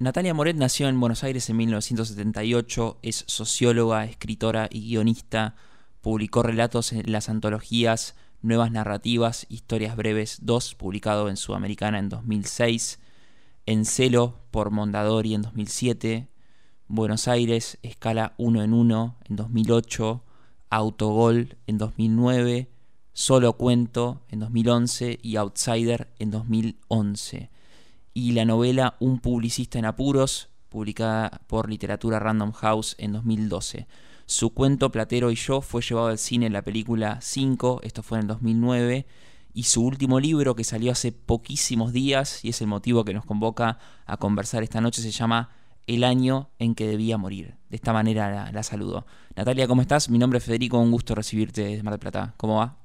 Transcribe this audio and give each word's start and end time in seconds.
Natalia 0.00 0.32
Moret 0.32 0.54
nació 0.54 0.88
en 0.88 1.00
Buenos 1.00 1.24
Aires 1.24 1.50
en 1.50 1.56
1978, 1.56 3.00
es 3.02 3.24
socióloga, 3.26 4.04
escritora 4.04 4.68
y 4.70 4.82
guionista, 4.82 5.56
publicó 6.02 6.44
relatos 6.44 6.92
en 6.92 7.10
las 7.10 7.28
antologías 7.28 8.14
Nuevas 8.40 8.70
Narrativas, 8.70 9.46
Historias 9.48 9.96
Breves 9.96 10.38
2, 10.42 10.76
publicado 10.76 11.28
en 11.28 11.36
Sudamericana 11.36 11.98
en 11.98 12.10
2006, 12.10 13.00
En 13.66 13.84
Celo 13.84 14.38
por 14.52 14.70
Mondadori 14.70 15.34
en 15.34 15.42
2007, 15.42 16.28
Buenos 16.86 17.26
Aires, 17.26 17.78
Escala 17.82 18.34
1 18.38 18.62
en 18.62 18.74
1 18.74 19.16
en 19.28 19.34
2008, 19.34 20.24
Autogol 20.70 21.56
en 21.66 21.76
2009, 21.76 22.70
Solo 23.14 23.54
Cuento 23.54 24.22
en 24.28 24.38
2011 24.38 25.18
y 25.20 25.34
Outsider 25.34 26.14
en 26.20 26.30
2011 26.30 27.50
y 28.18 28.32
la 28.32 28.44
novela 28.44 28.96
Un 28.98 29.20
publicista 29.20 29.78
en 29.78 29.84
apuros, 29.84 30.50
publicada 30.70 31.40
por 31.46 31.70
Literatura 31.70 32.18
Random 32.18 32.50
House 32.50 32.96
en 32.98 33.12
2012. 33.12 33.86
Su 34.26 34.52
cuento 34.54 34.90
Platero 34.90 35.30
y 35.30 35.36
yo 35.36 35.60
fue 35.60 35.82
llevado 35.82 36.08
al 36.08 36.18
cine 36.18 36.46
en 36.46 36.52
la 36.52 36.62
película 36.62 37.20
5, 37.20 37.78
esto 37.84 38.02
fue 38.02 38.18
en 38.18 38.22
el 38.22 38.26
2009, 38.26 39.06
y 39.54 39.62
su 39.62 39.86
último 39.86 40.18
libro 40.18 40.56
que 40.56 40.64
salió 40.64 40.90
hace 40.90 41.12
poquísimos 41.12 41.92
días, 41.92 42.44
y 42.44 42.48
es 42.48 42.60
el 42.60 42.66
motivo 42.66 43.04
que 43.04 43.14
nos 43.14 43.24
convoca 43.24 43.78
a 44.04 44.16
conversar 44.16 44.64
esta 44.64 44.80
noche, 44.80 45.00
se 45.00 45.12
llama 45.12 45.50
El 45.86 46.02
año 46.02 46.50
en 46.58 46.74
que 46.74 46.88
debía 46.88 47.18
morir. 47.18 47.54
De 47.68 47.76
esta 47.76 47.92
manera 47.92 48.32
la, 48.32 48.50
la 48.50 48.62
saludo. 48.64 49.06
Natalia, 49.36 49.68
¿cómo 49.68 49.80
estás? 49.80 50.10
Mi 50.10 50.18
nombre 50.18 50.38
es 50.38 50.44
Federico, 50.44 50.80
un 50.80 50.90
gusto 50.90 51.14
recibirte 51.14 51.62
desde 51.62 51.84
Mar 51.84 51.92
del 51.92 52.00
Plata. 52.00 52.34
¿Cómo 52.36 52.56
va? 52.56 52.78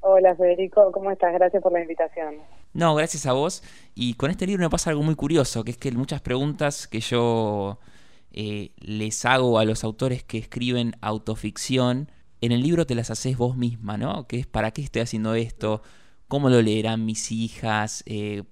Hola 0.00 0.34
Federico, 0.34 0.90
¿cómo 0.92 1.10
estás? 1.10 1.34
Gracias 1.34 1.62
por 1.62 1.72
la 1.72 1.82
invitación. 1.82 2.36
No, 2.72 2.94
gracias 2.94 3.26
a 3.26 3.32
vos. 3.32 3.62
Y 3.94 4.14
con 4.14 4.30
este 4.30 4.46
libro 4.46 4.62
me 4.62 4.70
pasa 4.70 4.90
algo 4.90 5.02
muy 5.02 5.14
curioso, 5.14 5.64
que 5.64 5.72
es 5.72 5.76
que 5.76 5.90
muchas 5.92 6.20
preguntas 6.20 6.86
que 6.86 7.00
yo 7.00 7.78
eh, 8.30 8.72
les 8.78 9.24
hago 9.24 9.58
a 9.58 9.64
los 9.64 9.84
autores 9.84 10.22
que 10.22 10.38
escriben 10.38 10.96
autoficción, 11.00 12.10
en 12.40 12.52
el 12.52 12.62
libro 12.62 12.86
te 12.86 12.94
las 12.94 13.10
haces 13.10 13.36
vos 13.36 13.56
misma, 13.56 13.96
¿no? 13.96 14.26
Que 14.26 14.38
es 14.38 14.46
para 14.46 14.70
qué 14.70 14.82
estoy 14.82 15.02
haciendo 15.02 15.34
esto, 15.34 15.82
cómo 16.28 16.50
lo 16.50 16.62
leerán 16.62 17.04
mis 17.04 17.32
hijas, 17.32 18.04
eh, 18.06 18.44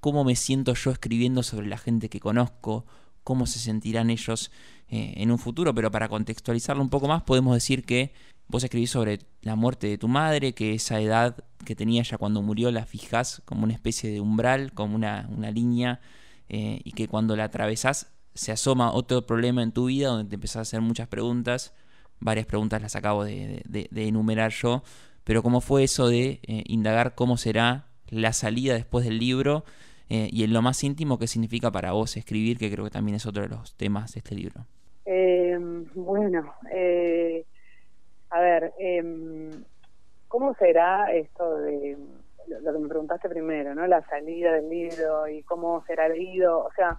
cómo 0.00 0.24
me 0.24 0.36
siento 0.36 0.74
yo 0.74 0.90
escribiendo 0.90 1.42
sobre 1.42 1.66
la 1.66 1.78
gente 1.78 2.08
que 2.08 2.20
conozco, 2.20 2.86
cómo 3.24 3.46
se 3.46 3.58
sentirán 3.58 4.10
ellos 4.10 4.50
eh, 4.88 5.14
en 5.16 5.30
un 5.30 5.38
futuro, 5.38 5.74
pero 5.74 5.90
para 5.90 6.08
contextualizarlo 6.08 6.82
un 6.82 6.90
poco 6.90 7.08
más 7.08 7.22
podemos 7.22 7.54
decir 7.54 7.84
que 7.84 8.12
Vos 8.52 8.62
escribís 8.64 8.90
sobre 8.90 9.20
la 9.40 9.56
muerte 9.56 9.86
de 9.86 9.96
tu 9.96 10.08
madre, 10.08 10.52
que 10.52 10.74
esa 10.74 11.00
edad 11.00 11.42
que 11.64 11.74
tenía 11.74 12.02
ya 12.02 12.18
cuando 12.18 12.42
murió 12.42 12.70
la 12.70 12.84
fijas 12.84 13.40
como 13.46 13.64
una 13.64 13.72
especie 13.72 14.10
de 14.10 14.20
umbral, 14.20 14.74
como 14.74 14.94
una, 14.94 15.26
una 15.34 15.50
línea, 15.50 16.00
eh, 16.50 16.82
y 16.84 16.92
que 16.92 17.08
cuando 17.08 17.34
la 17.34 17.44
atravesás 17.44 18.12
se 18.34 18.52
asoma 18.52 18.92
otro 18.92 19.24
problema 19.24 19.62
en 19.62 19.72
tu 19.72 19.86
vida 19.86 20.08
donde 20.08 20.28
te 20.28 20.34
empezás 20.34 20.56
a 20.56 20.60
hacer 20.60 20.82
muchas 20.82 21.08
preguntas. 21.08 21.74
Varias 22.20 22.44
preguntas 22.44 22.82
las 22.82 22.94
acabo 22.94 23.24
de, 23.24 23.62
enumerar 23.94 24.52
yo, 24.52 24.82
pero 25.24 25.42
cómo 25.42 25.62
fue 25.62 25.84
eso 25.84 26.08
de 26.08 26.40
eh, 26.42 26.62
indagar 26.66 27.14
cómo 27.14 27.38
será 27.38 27.86
la 28.10 28.34
salida 28.34 28.74
después 28.74 29.06
del 29.06 29.18
libro 29.18 29.64
eh, 30.10 30.28
y 30.30 30.44
en 30.44 30.52
lo 30.52 30.60
más 30.60 30.84
íntimo 30.84 31.18
qué 31.18 31.26
significa 31.26 31.72
para 31.72 31.92
vos 31.92 32.18
escribir, 32.18 32.58
que 32.58 32.70
creo 32.70 32.84
que 32.84 32.90
también 32.90 33.14
es 33.14 33.24
otro 33.24 33.44
de 33.44 33.48
los 33.48 33.74
temas 33.76 34.12
de 34.12 34.18
este 34.18 34.34
libro. 34.34 34.66
bueno, 35.94 36.52
a 38.32 38.40
ver, 38.40 38.72
eh, 38.78 39.50
¿cómo 40.28 40.54
será 40.54 41.12
esto 41.12 41.58
de 41.58 41.98
lo 42.48 42.72
que 42.72 42.78
me 42.78 42.88
preguntaste 42.88 43.28
primero, 43.28 43.74
¿no? 43.74 43.86
La 43.86 44.02
salida 44.06 44.52
del 44.52 44.70
libro 44.70 45.28
y 45.28 45.42
cómo 45.42 45.84
será 45.84 46.08
leído. 46.08 46.60
O 46.60 46.72
sea, 46.72 46.98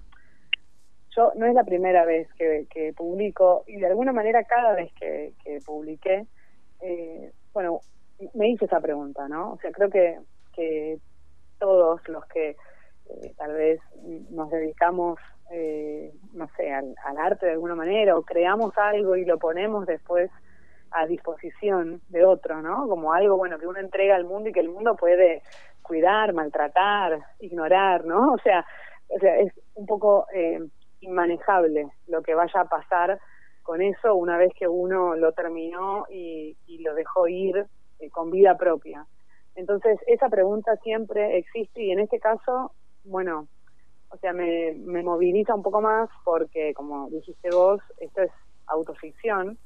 yo 1.15 1.31
no 1.35 1.47
es 1.47 1.55
la 1.55 1.63
primera 1.63 2.05
vez 2.05 2.27
que, 2.35 2.93
publico 2.95 3.63
y 3.65 3.77
de 3.77 3.87
alguna 3.87 4.13
manera 4.13 4.43
cada 4.43 4.73
vez 4.73 4.91
que, 4.93 5.33
publiqué, 5.65 6.27
eh, 6.81 7.31
bueno, 7.51 7.79
me 8.35 8.49
hice 8.49 8.65
esa 8.65 8.79
pregunta, 8.79 9.27
¿no? 9.27 9.53
O 9.53 9.57
sea, 9.57 9.71
creo 9.71 9.89
que, 9.89 10.19
que 10.55 10.99
todos 11.57 12.07
los 12.09 12.25
que 12.27 12.49
eh, 13.09 13.33
tal 13.37 13.53
vez 13.53 13.79
nos 14.29 14.51
dedicamos, 14.51 15.19
eh, 15.51 16.13
no 16.33 16.47
sé, 16.55 16.71
al, 16.71 16.95
arte 17.17 17.47
de 17.47 17.53
alguna 17.53 17.75
manera 17.75 18.15
o 18.15 18.21
creamos 18.21 18.77
algo 18.77 19.15
y 19.15 19.25
lo 19.25 19.39
ponemos 19.39 19.87
después 19.87 20.29
a 20.93 21.05
disposición 21.07 22.01
de 22.09 22.25
otro, 22.25 22.61
¿no? 22.61 22.87
Como 22.87 23.13
algo 23.13 23.37
bueno 23.37 23.57
que 23.57 23.67
uno 23.67 23.79
entrega 23.79 24.15
al 24.15 24.25
mundo 24.25 24.49
y 24.49 24.53
que 24.53 24.59
el 24.59 24.69
mundo 24.69 24.95
puede 24.95 25.41
cuidar, 25.81 26.33
maltratar, 26.33 27.19
ignorar, 27.39 28.05
¿no? 28.05 28.33
O 28.33 28.37
sea, 28.39 28.65
o 29.09 29.19
sea 29.19 29.37
es 29.39 29.53
un 29.75 29.85
poco 29.85 30.27
eh, 30.33 30.59
inmanejable 31.01 31.89
lo 32.07 32.21
que 32.21 32.35
vaya 32.35 32.61
a 32.61 32.65
pasar 32.65 33.19
con 33.63 33.81
eso 33.81 34.15
una 34.15 34.37
vez 34.37 34.53
que 34.57 34.67
uno 34.67 35.15
lo 35.15 35.31
terminó 35.31 36.05
y, 36.09 36.57
lo 36.79 36.93
dejó 36.95 37.27
ir 37.27 37.65
eh, 37.99 38.09
con 38.09 38.29
vida 38.29 38.57
propia. 38.57 39.05
Entonces, 39.55 39.99
esa 40.07 40.27
pregunta 40.27 40.75
siempre 40.77 41.37
existe 41.37 41.81
y 41.81 41.91
en 41.91 41.99
este 41.99 42.19
caso, 42.19 42.73
bueno, 43.05 43.47
o 44.09 44.17
sea, 44.17 44.33
me, 44.33 44.73
me 44.73 45.01
moviliza 45.01 45.55
un 45.55 45.63
poco 45.63 45.81
más 45.81 46.09
porque, 46.25 46.73
como 46.73 47.09
dijiste 47.09 47.49
vos, 47.51 47.81
esto 47.99 48.21
es 48.21 48.31
autoficción 48.67 49.57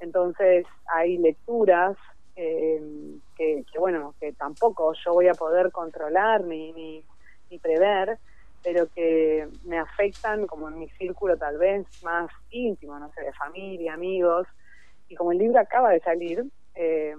entonces 0.00 0.66
hay 0.86 1.18
lecturas 1.18 1.96
eh, 2.36 2.80
que, 3.36 3.64
bueno, 3.78 4.14
que 4.20 4.32
tampoco 4.32 4.92
yo 5.04 5.12
voy 5.12 5.28
a 5.28 5.34
poder 5.34 5.70
controlar 5.70 6.44
ni, 6.44 6.72
ni, 6.72 7.04
prever, 7.62 8.18
pero 8.64 8.88
que 8.92 9.46
me 9.64 9.78
afectan 9.78 10.48
como 10.48 10.68
en 10.68 10.80
mi 10.80 10.88
círculo 10.88 11.36
tal 11.36 11.56
vez 11.56 11.86
más 12.02 12.28
íntimo, 12.50 12.98
no 12.98 13.08
sé, 13.12 13.22
de 13.22 13.32
familia, 13.32 13.94
amigos. 13.94 14.48
Y 15.08 15.14
como 15.14 15.30
el 15.30 15.38
libro 15.38 15.60
acaba 15.60 15.90
de 15.90 16.00
salir, 16.00 16.42
eh, 16.74 17.14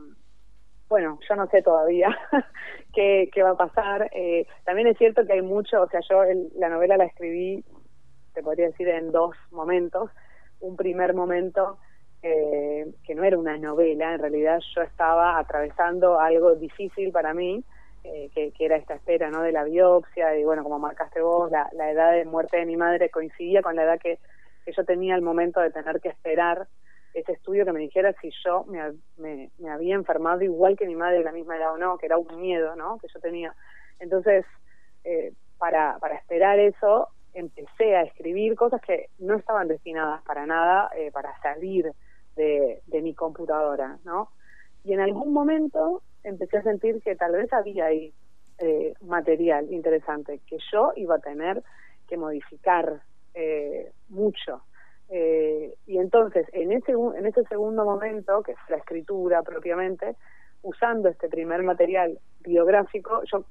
bueno, 0.90 1.18
yo 1.30 1.36
no 1.38 1.48
sé 1.48 1.62
todavía 1.62 2.10
qué, 2.94 3.30
qué 3.34 3.44
va 3.44 3.52
a 3.52 3.58
pasar. 3.58 4.10
Eh, 4.12 4.46
también 4.66 4.90
es 4.90 4.98
cierto 4.98 5.26
que 5.26 5.34
hay 5.34 5.42
mucho, 5.42 5.84
o 5.84 5.88
sea, 5.88 6.02
yo 6.02 6.22
la 6.58 6.68
novela 6.68 6.98
la 6.98 7.06
escribí, 7.06 7.64
te 8.34 8.44
podría 8.44 8.68
decir, 8.68 8.90
en 8.90 9.14
dos 9.14 9.38
momentos. 9.52 10.12
Un 10.60 10.76
primer 10.76 11.14
momento 11.14 11.78
que 13.04 13.16
no 13.16 13.24
era 13.24 13.38
una 13.38 13.58
novela, 13.58 14.14
en 14.16 14.20
realidad 14.20 14.60
yo 14.76 14.82
estaba 14.82 15.38
atravesando 15.38 16.20
algo 16.20 16.56
difícil 16.56 17.12
para 17.12 17.34
mí, 17.34 17.64
eh, 18.04 18.30
que, 18.34 18.52
era 18.60 18.78
esta 18.78 18.96
espera 18.96 19.30
¿no? 19.30 19.42
de 19.42 19.52
la 19.52 19.64
biopsia, 19.64 20.38
y 20.38 20.44
bueno, 20.44 20.64
como 20.64 20.80
marcaste 20.80 21.22
vos, 21.22 21.52
la, 21.52 21.92
edad 21.92 22.14
de 22.14 22.26
muerte 22.26 22.58
de 22.58 22.66
mi 22.66 22.78
madre 22.78 23.10
coincidía 23.10 23.62
con 23.62 23.76
la 23.76 23.84
edad 23.84 24.00
que, 24.00 24.20
yo 24.76 24.84
tenía 24.84 25.14
al 25.14 25.22
momento 25.22 25.60
de 25.60 25.70
tener 25.70 26.02
que 26.02 26.10
esperar 26.10 26.68
ese 27.14 27.34
estudio 27.34 27.66
que 27.66 27.72
me 27.72 27.80
dijera 27.80 28.14
si 28.20 28.32
yo 28.44 28.66
me, 28.66 28.94
me, 29.18 29.70
había 29.70 29.94
enfermado 29.94 30.42
igual 30.42 30.76
que 30.76 30.88
mi 30.88 30.96
madre 30.96 31.20
de 31.20 31.24
la 31.24 31.32
misma 31.32 31.58
edad 31.58 31.74
o 31.74 31.78
no, 31.78 32.00
que 32.00 32.08
era 32.08 32.18
un 32.18 32.42
miedo 32.42 32.76
¿no? 32.76 32.98
que 32.98 33.08
yo 33.14 33.20
tenía. 33.20 33.54
Entonces, 34.00 34.44
eh, 35.04 35.34
para, 35.60 36.00
para 36.00 36.16
esperar 36.16 36.58
eso, 36.58 37.10
empecé 37.36 37.96
a 37.96 38.02
escribir 38.02 38.56
cosas 38.56 38.82
que 38.82 39.10
no 39.20 39.36
estaban 39.36 39.68
destinadas 39.68 40.24
para 40.24 40.48
nada 40.48 40.90
eh, 40.98 41.12
para 41.12 41.40
salir 41.42 41.92
de, 42.36 42.82
mi 43.02 43.14
computadora, 43.14 43.98
¿no? 44.04 44.30
Y 44.84 44.94
en 44.94 45.00
algún 45.00 45.34
momento 45.34 46.02
empecé 46.24 46.58
a 46.58 46.64
sentir 46.64 47.02
que 47.02 47.16
tal 47.16 47.34
vez 47.34 47.52
había 47.54 47.86
ahí 47.86 48.14
eh, 48.60 48.94
material 49.02 49.72
interesante 49.72 50.40
que 50.48 50.58
yo 50.72 50.94
iba 50.96 51.16
a 51.16 51.20
tener 51.20 51.64
que 52.08 52.18
modificar 52.18 53.02
eh, 53.34 53.92
mucho. 54.10 54.62
Eh, 55.10 55.76
y 55.86 55.98
entonces, 55.98 56.48
en 56.54 56.72
ese, 56.72 57.44
segundo 57.50 57.86
momento, 57.86 58.42
que 58.44 58.54
es 58.54 58.58
la 58.70 58.78
escritura 58.78 59.44
propiamente, 59.44 60.16
usando 60.62 61.10
este 61.10 61.30
primer 61.30 61.64
material 61.64 62.20
biográfico, 62.42 63.22
yo 63.32 63.46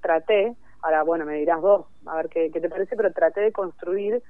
traté, 0.00 0.56
ahora 0.82 1.02
bueno, 1.02 1.24
me 1.24 1.36
dirás 1.36 1.60
vos, 1.60 1.86
a 2.06 2.16
ver 2.16 2.28
qué 2.28 2.50
te 2.50 2.68
parece, 2.68 2.96
pero 2.96 3.12
traté 3.12 3.40
de 3.40 3.52
construir 3.52 4.22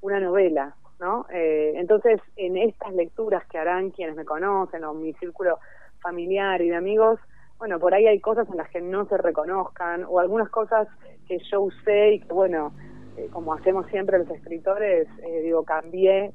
una 0.00 0.20
novela, 0.20 0.74
¿no? 1.00 1.26
Eh, 1.32 1.72
entonces, 1.76 2.20
en 2.36 2.56
estas 2.56 2.92
lecturas 2.94 3.46
que 3.46 3.58
harán 3.58 3.90
quienes 3.90 4.16
me 4.16 4.24
conocen 4.24 4.84
o 4.84 4.94
mi 4.94 5.12
círculo 5.14 5.58
familiar 6.00 6.60
y 6.60 6.70
de 6.70 6.76
amigos, 6.76 7.20
bueno, 7.58 7.78
por 7.78 7.94
ahí 7.94 8.06
hay 8.06 8.20
cosas 8.20 8.48
en 8.48 8.56
las 8.56 8.68
que 8.70 8.80
no 8.80 9.06
se 9.06 9.16
reconozcan 9.16 10.04
o 10.08 10.20
algunas 10.20 10.48
cosas 10.48 10.88
que 11.26 11.38
yo 11.50 11.62
usé 11.62 12.14
y 12.14 12.20
que, 12.20 12.32
bueno, 12.32 12.72
eh, 13.16 13.28
como 13.32 13.52
hacemos 13.52 13.86
siempre 13.88 14.18
los 14.18 14.30
escritores, 14.30 15.08
eh, 15.22 15.40
digo, 15.42 15.64
cambié 15.64 16.32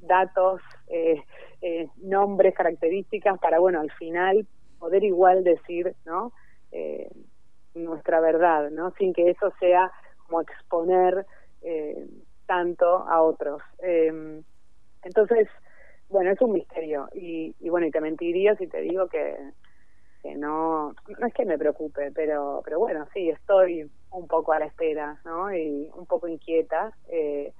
datos, 0.00 0.60
nombres, 1.98 2.54
características 2.54 3.38
para, 3.38 3.60
bueno, 3.60 3.80
al 3.80 3.90
final 3.92 4.46
poder 4.80 5.04
igual 5.04 5.44
decir, 5.44 5.94
¿no? 6.04 6.32
nuestra 7.74 8.20
verdad, 8.20 8.70
¿no? 8.70 8.92
Sin 8.98 9.12
que 9.12 9.30
eso 9.30 9.52
sea 9.60 9.90
como 10.26 10.40
exponer 10.40 11.24
tanto 12.52 13.08
a 13.08 13.22
otros. 13.22 13.62
Em, 13.78 14.42
entonces, 15.02 15.48
bueno, 16.10 16.30
es 16.30 16.40
un 16.42 16.52
misterio 16.52 17.08
y, 17.14 17.54
bueno, 17.70 17.86
y 17.86 17.90
te 17.90 18.02
mentiría 18.02 18.54
si 18.56 18.66
te 18.66 18.82
digo 18.82 19.08
que, 19.08 19.34
no, 20.36 20.94
no 21.18 21.26
es 21.26 21.32
que 21.32 21.46
me 21.46 21.56
preocupe, 21.56 22.12
pero, 22.14 22.60
pero 22.62 22.78
bueno, 22.78 23.06
sí, 23.14 23.30
estoy 23.30 23.90
un 24.10 24.28
poco 24.28 24.52
a 24.52 24.58
la 24.58 24.66
espera, 24.66 25.18
¿no? 25.24 25.52
Y 25.54 25.88
un 25.94 26.04
poco 26.04 26.28
inquieta, 26.28 26.92
eh, 27.08 27.54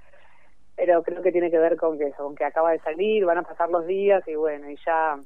pero 0.76 1.02
creo 1.02 1.22
que 1.22 1.32
tiene 1.32 1.50
que 1.50 1.58
ver 1.58 1.78
con 1.78 1.96
que 1.96 2.08
eso, 2.08 2.24
con 2.24 2.34
que 2.34 2.44
acaba 2.44 2.72
de 2.72 2.80
salir, 2.80 3.24
van 3.24 3.38
a 3.38 3.42
pasar 3.42 3.70
los 3.70 3.86
días 3.86 4.22
y 4.28 4.34
bueno, 4.34 4.68
y 4.68 4.76
ya, 4.84 5.18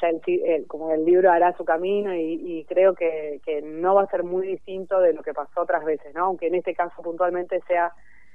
ya 0.00 0.08
el, 0.08 0.66
como 0.66 0.92
el 0.92 1.04
libro 1.04 1.30
hará 1.30 1.54
su 1.58 1.66
camino 1.66 2.14
y, 2.14 2.64
creo 2.70 2.94
que, 2.94 3.38
que 3.44 3.60
no 3.60 3.94
va 3.94 4.04
a 4.04 4.10
ser 4.10 4.24
muy 4.24 4.46
distinto 4.46 4.98
de 4.98 5.12
lo 5.12 5.22
que 5.22 5.34
pasó 5.34 5.60
otras 5.60 5.84
veces, 5.84 6.14
¿no? 6.14 6.24
Aunque 6.24 6.46
en 6.46 6.54
este 6.54 6.74
caso 6.74 7.02
puntualmente 7.02 7.60
sea 7.68 7.92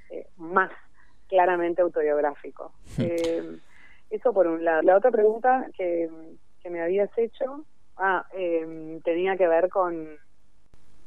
eh, 0.09 0.27
más 0.37 0.71
claramente 1.27 1.81
autobiográfico. 1.81 2.73
Eh, 2.99 3.57
eso 4.09 4.33
por 4.33 4.47
un 4.47 4.63
lado. 4.63 4.81
La 4.83 4.95
otra 4.95 5.11
pregunta 5.11 5.67
que, 5.77 6.09
que 6.61 6.69
me 6.69 6.81
habías 6.81 7.09
hecho 7.17 7.65
Ah, 7.97 8.25
eh, 8.37 8.99
tenía 9.03 9.35
que 9.37 9.47
ver 9.47 9.69
con, 9.69 10.07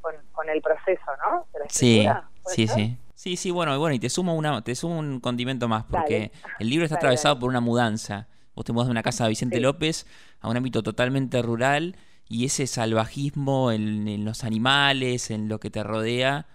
con, 0.01 0.49
el 0.49 0.61
proceso, 0.61 1.05
¿no? 1.25 1.47
sí, 1.69 2.07
sí, 2.47 2.67
sí. 2.67 2.97
Sí, 3.15 3.37
sí, 3.37 3.51
bueno, 3.51 3.79
bueno, 3.79 3.95
y 3.95 3.99
te 3.99 4.09
sumo 4.09 4.35
una, 4.35 4.63
te 4.65 4.75
sumo 4.75 4.99
un 4.99 5.21
condimento 5.21 5.69
más, 5.69 5.85
porque 5.85 6.33
el 6.59 6.71
libro 6.71 6.87
está 6.87 6.97
atravesado 6.97 7.39
por 7.39 7.51
una 7.51 7.61
mudanza. 7.61 8.29
Vos 8.55 8.65
te 8.65 8.73
mudas 8.73 8.89
de 8.89 8.93
una 8.93 9.03
casa 9.03 9.25
de 9.25 9.31
Vicente 9.31 9.61
López 9.61 10.07
a 10.41 10.49
un 10.49 10.57
ámbito 10.57 10.83
totalmente 10.83 11.43
rural 11.43 11.97
y 12.29 12.47
ese 12.47 12.67
salvajismo 12.67 13.73
en, 13.73 14.25
los 14.25 14.43
animales, 14.43 15.31
en 15.31 15.49
lo 15.49 15.61
que 15.61 15.71
te 15.71 15.83
rodea, 15.83 16.47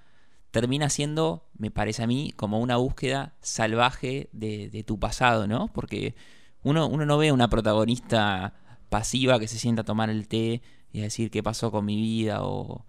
termina 0.56 0.90
siendo, 0.90 1.44
me 1.58 1.70
parece 1.70 2.02
a 2.02 2.08
mí, 2.08 2.32
como 2.38 2.62
una 2.62 2.78
búsqueda 2.78 3.34
salvaje 3.42 4.30
de, 4.32 4.86
tu 4.88 4.98
pasado, 4.98 5.48
¿no? 5.48 5.68
Porque 5.74 6.16
uno, 6.64 6.88
uno 6.88 7.06
no 7.06 7.18
ve 7.18 7.34
una 7.34 7.50
protagonista 7.50 8.54
pasiva 8.88 9.38
que 9.38 9.50
se 9.50 9.60
sienta 9.60 9.82
a 9.82 9.86
tomar 9.86 10.10
el 10.10 10.30
té 10.30 10.62
y 10.94 11.02
a 11.02 11.04
decir 11.04 11.30
qué 11.30 11.44
pasó 11.44 11.72
con 11.72 11.84
mi 11.84 11.98
vida 11.98 12.38
o, 12.42 12.86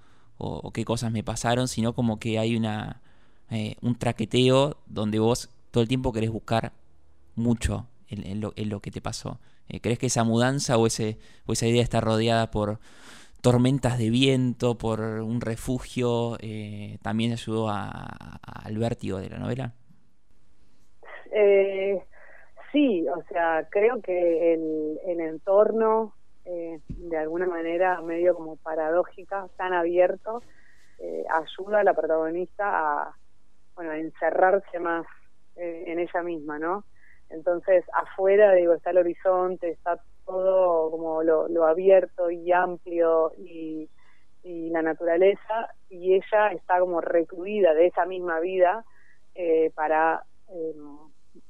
qué 0.72 0.84
cosas 0.84 1.10
me 1.10 1.24
pasaron, 1.24 1.66
sino 1.66 1.92
como 1.92 2.20
que 2.20 2.38
hay 2.38 2.54
una 2.54 3.02
eh, 3.50 3.74
un 3.80 3.96
traqueteo 3.96 4.76
donde 4.86 5.18
vos 5.18 5.50
todo 5.72 5.82
el 5.82 5.88
tiempo 5.88 6.12
querés 6.12 6.30
buscar 6.30 6.72
mucho 7.34 7.88
en, 8.06 8.40
lo, 8.40 8.80
que 8.80 8.92
te 8.92 9.00
pasó. 9.00 9.40
Eh, 9.68 9.80
¿Crees 9.80 9.98
que 9.98 10.06
esa 10.06 10.22
mudanza 10.22 10.76
o, 10.76 10.86
ese, 10.86 11.18
o 11.46 11.52
esa 11.52 11.66
idea 11.66 11.82
está 11.82 12.00
rodeada 12.00 12.52
por 12.52 12.78
tormentas 13.40 13.98
de 13.98 14.10
viento, 14.10 14.76
por 14.76 15.00
un 15.00 15.40
refugio, 15.40 16.36
eh, 16.40 16.98
también 17.02 17.32
ayudó 17.32 17.68
al 17.68 18.78
vértigo 18.78 19.18
de 19.18 19.30
la 19.30 19.38
novela? 19.38 19.72
Eh, 21.32 22.02
sí, 22.72 23.06
o 23.08 23.22
sea, 23.28 23.66
creo 23.70 24.00
que 24.00 24.54
el, 24.54 24.98
el 25.06 25.20
entorno, 25.20 26.14
eh, 26.44 26.80
de 26.88 27.16
alguna 27.16 27.46
manera 27.46 28.00
medio 28.02 28.34
como 28.34 28.56
paradójica, 28.56 29.46
tan 29.56 29.72
abierto, 29.72 30.42
eh, 30.98 31.24
ayuda 31.30 31.80
a 31.80 31.84
la 31.84 31.94
protagonista 31.94 32.64
a, 32.64 33.16
bueno, 33.74 33.90
a 33.90 33.98
encerrarse 33.98 34.78
más 34.78 35.06
eh, 35.56 35.84
en 35.88 35.98
ella 35.98 36.22
misma, 36.22 36.58
¿no? 36.58 36.84
Entonces, 37.28 37.84
afuera, 37.92 38.52
digo, 38.52 38.74
está 38.74 38.90
el 38.90 38.98
horizonte, 38.98 39.70
está 39.70 40.00
todo 40.26 40.90
como 40.90 41.22
lo, 41.22 41.48
lo 41.48 41.66
abierto 41.66 42.30
y 42.30 42.52
amplio 42.52 43.32
y, 43.38 43.88
y, 44.42 44.70
la 44.70 44.82
naturaleza, 44.82 45.74
y 45.88 46.14
ella 46.14 46.48
está 46.52 46.80
como 46.80 47.00
recluida 47.00 47.72
de 47.74 47.86
esa 47.86 48.04
misma 48.04 48.40
vida 48.40 48.84
eh, 49.34 49.70
para 49.74 50.24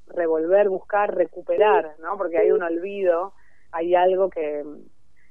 revolver, 0.08 0.68
buscar, 0.68 1.14
recuperar, 1.14 1.96
¿no? 2.00 2.16
Porque 2.16 2.38
hay 2.38 2.50
un 2.50 2.62
olvido, 2.62 3.32
hay 3.72 3.94
algo 3.94 4.30
que, 4.30 4.64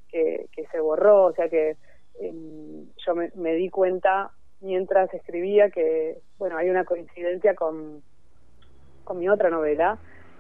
que, 0.10 0.48
se 0.72 0.80
borró, 0.80 1.26
o 1.26 1.34
sea 1.34 1.50
que 1.50 1.78
em, 2.20 2.88
yo 3.06 3.16
me, 3.16 3.32
me, 3.36 3.54
di 3.54 3.70
cuenta 3.70 4.32
mientras 4.62 5.14
escribía 5.14 5.70
que, 5.70 6.20
bueno, 6.38 6.58
hay 6.58 6.70
una 6.70 6.86
coincidencia 6.86 7.56
con, 7.56 8.02
con 9.04 9.20
mi 9.20 9.30
otra 9.30 9.50
novela, 9.50 9.98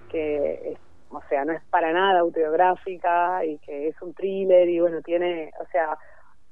que 0.09 0.77
o 1.17 1.23
sea, 1.29 1.45
no 1.45 1.53
es 1.53 1.63
para 1.65 1.91
nada 1.93 2.19
autobiográfica 2.19 3.43
y 3.45 3.57
que 3.59 3.87
es 3.87 4.01
un 4.01 4.13
thriller 4.13 4.67
y 4.69 4.79
bueno, 4.79 5.01
tiene, 5.01 5.51
o 5.59 5.65
sea, 5.67 5.97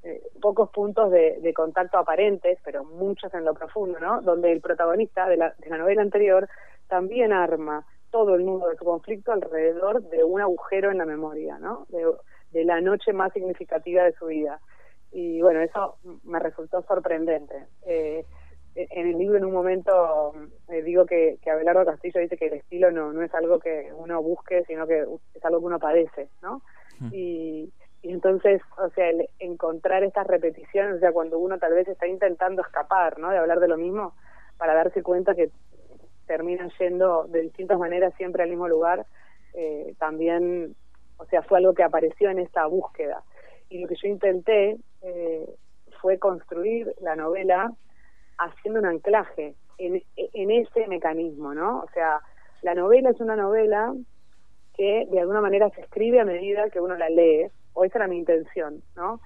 eh, 0.02 0.22
pocos 0.40 0.70
puntos 0.70 1.10
de, 1.10 1.52
contacto 1.54 1.98
aparentes, 1.98 2.58
pero 2.64 2.84
muchos 2.84 3.32
en 3.32 3.44
lo 3.44 3.54
profundo, 3.54 3.98
¿no? 4.00 4.20
Donde 4.20 4.52
el 4.52 4.60
protagonista 4.60 5.26
de 5.28 5.36
la, 5.36 5.54
de 5.58 5.70
la 5.70 5.78
novela 5.78 6.02
anterior 6.02 6.48
también 6.88 7.32
arma 7.32 7.86
todo 8.10 8.34
el 8.36 8.44
mundo 8.44 8.68
de 8.68 8.76
su 8.76 8.84
conflicto 8.84 9.32
alrededor 9.32 10.02
de 10.02 10.22
un 10.22 10.40
agujero 10.40 10.92
en 10.92 10.98
la 10.98 11.04
memoria, 11.04 11.58
¿no? 11.58 11.86
De, 11.88 12.64
la 12.64 12.80
noche 12.80 13.12
más 13.12 13.32
significativa 13.32 14.04
de 14.04 14.12
su 14.12 14.26
vida. 14.26 14.60
Y 15.10 15.42
bueno, 15.42 15.60
eso 15.60 15.96
me 16.22 16.38
resultó 16.38 16.82
sorprendente. 16.82 17.66
Eh, 17.84 18.24
en 18.74 19.08
el 19.08 19.18
libro 19.18 19.38
en 19.38 19.44
un 19.44 19.52
momento 19.52 20.32
eh, 20.68 20.82
digo 20.82 21.06
que, 21.06 21.38
que 21.42 21.50
Abelardo 21.50 21.84
Castillo 21.84 22.20
dice 22.20 22.36
que 22.36 22.46
el 22.46 22.54
estilo 22.54 22.90
no, 22.90 23.12
no 23.12 23.22
es 23.22 23.32
algo 23.34 23.58
que 23.60 23.92
uno 23.96 24.22
busque, 24.22 24.64
sino 24.64 24.86
que 24.86 25.04
es 25.34 25.44
algo 25.44 25.60
que 25.60 25.66
uno 25.66 25.78
padece, 25.78 26.28
¿no? 26.42 26.62
Mm. 26.98 27.10
Y, 27.12 27.72
y 28.02 28.12
entonces, 28.12 28.60
o 28.76 28.90
sea, 28.90 29.08
el 29.08 29.28
encontrar 29.38 30.02
estas 30.02 30.26
repeticiones, 30.26 30.96
o 30.96 30.98
sea, 30.98 31.12
cuando 31.12 31.38
uno 31.38 31.58
tal 31.58 31.72
vez 31.72 31.88
está 31.88 32.06
intentando 32.06 32.62
escapar, 32.62 33.18
¿no? 33.18 33.30
De 33.30 33.38
hablar 33.38 33.60
de 33.60 33.68
lo 33.68 33.76
mismo, 33.76 34.14
para 34.58 34.74
darse 34.74 35.02
cuenta 35.02 35.34
que 35.34 35.50
terminan 36.26 36.70
yendo 36.78 37.24
de 37.28 37.42
distintas 37.42 37.78
maneras 37.78 38.12
siempre 38.16 38.42
al 38.42 38.50
mismo 38.50 38.68
lugar, 38.68 39.06
eh, 39.54 39.94
también, 39.98 40.74
o 41.18 41.24
sea, 41.26 41.42
fue 41.42 41.58
algo 41.58 41.74
que 41.74 41.82
apareció 41.82 42.30
en 42.30 42.40
esta 42.40 42.66
búsqueda. 42.66 43.22
Y 43.68 43.78
lo 43.78 43.88
que 43.88 43.96
yo 43.96 44.08
intenté 44.08 44.76
eh, 45.02 45.48
fue 46.00 46.18
construir 46.18 46.94
la 47.00 47.16
novela 47.16 47.72
haciendo 48.38 48.80
un 48.80 48.86
anclaje 48.86 49.54
en, 49.78 50.02
ese 50.50 50.86
mecanismo, 50.86 51.54
¿no? 51.54 51.80
O 51.80 51.88
sea, 51.92 52.20
la 52.62 52.74
novela 52.74 53.10
es 53.10 53.20
una 53.20 53.36
novela 53.36 53.94
que 54.76 55.06
de 55.10 55.20
alguna 55.20 55.40
manera 55.40 55.70
se 55.70 55.82
escribe 55.82 56.20
a 56.20 56.24
medida 56.24 56.70
que 56.70 56.80
uno 56.80 56.96
la 56.96 57.08
lee, 57.08 57.48
o 57.74 57.84
esa 57.84 57.98
era 57.98 58.08
mi 58.08 58.18
intención, 58.18 58.82
¿no? 58.96 59.20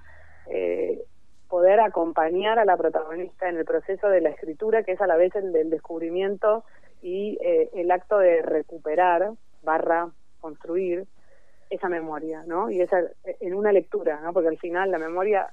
Eh, 0.50 1.02
poder 1.48 1.80
acompañar 1.80 2.58
a 2.58 2.64
la 2.64 2.76
protagonista 2.76 3.48
en 3.48 3.56
el 3.56 3.64
proceso 3.64 4.08
de 4.08 4.20
la 4.20 4.30
escritura, 4.30 4.82
que 4.82 4.92
es 4.92 5.00
a 5.00 5.06
la 5.06 5.16
vez 5.16 5.34
el 5.34 5.52
del 5.52 5.70
descubrimiento 5.70 6.64
y 7.00 7.38
eh, 7.40 7.70
el 7.74 7.90
acto 7.90 8.18
de 8.18 8.42
recuperar 8.42 9.30
barra 9.62 10.10
construir 10.40 11.06
esa 11.70 11.88
memoria, 11.88 12.44
¿no? 12.46 12.70
Y 12.70 12.80
esa 12.80 13.00
en 13.24 13.54
una 13.54 13.72
lectura, 13.72 14.20
¿no? 14.22 14.32
Porque 14.32 14.48
al 14.48 14.58
final 14.58 14.90
la 14.90 14.98
memoria 14.98 15.48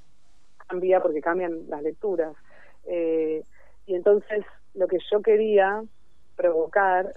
cambia 0.68 1.02
porque 1.02 1.22
cambian 1.22 1.70
las 1.70 1.82
lecturas. 1.82 2.36
Eh, 2.88 3.44
y 3.86 3.96
entonces 3.96 4.46
lo 4.74 4.88
que 4.88 4.98
yo 5.12 5.22
quería 5.22 5.84
provocar 6.36 7.14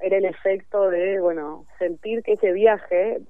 era 0.00 0.16
el 0.18 0.24
efecto 0.24 0.90
de, 0.90 1.20
bueno, 1.20 1.66
sentir 1.78 2.22
que 2.22 2.34
ese 2.34 2.52
viaje 2.52 3.20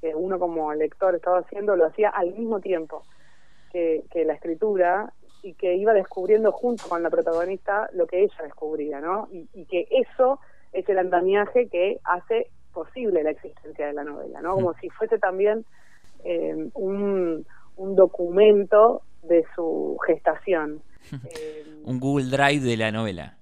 que 0.00 0.14
uno 0.14 0.38
como 0.38 0.72
lector 0.74 1.14
estaba 1.14 1.38
haciendo 1.38 1.76
lo 1.76 1.86
hacía 1.86 2.10
al 2.10 2.34
mismo 2.34 2.60
tiempo 2.60 3.04
que, 3.72 4.04
que 4.10 4.24
la 4.24 4.34
escritura 4.34 5.12
y 5.46 5.54
que 5.54 5.76
iba 5.76 5.92
descubriendo 5.92 6.50
junto 6.50 6.88
con 6.88 7.02
la 7.02 7.10
protagonista 7.10 7.88
lo 7.92 8.06
que 8.06 8.22
ella 8.22 8.42
descubría, 8.42 9.00
¿no? 9.00 9.28
Y, 9.30 9.64
que 9.66 9.86
eso 9.90 10.40
es 10.72 10.88
el 10.88 10.98
andamiaje 10.98 11.68
que 11.68 12.00
hace 12.04 12.48
posible 12.72 13.22
la 13.22 13.30
existencia 13.30 13.86
de 13.86 13.92
la 13.92 14.04
novela, 14.04 14.40
¿no? 14.40 14.54
Como 14.54 14.74
si 14.74 14.90
fuese 14.90 15.18
también 15.18 15.64
eh, 16.24 16.68
un, 16.74 17.46
un 17.76 17.96
documento 17.96 19.02
de 19.22 19.44
su 19.54 19.96
gestación. 20.06 20.82
Un 21.84 22.00
Google 22.00 22.30
Drive 22.30 22.60
de 22.60 22.76
la 22.76 22.92
novela. 22.92 23.36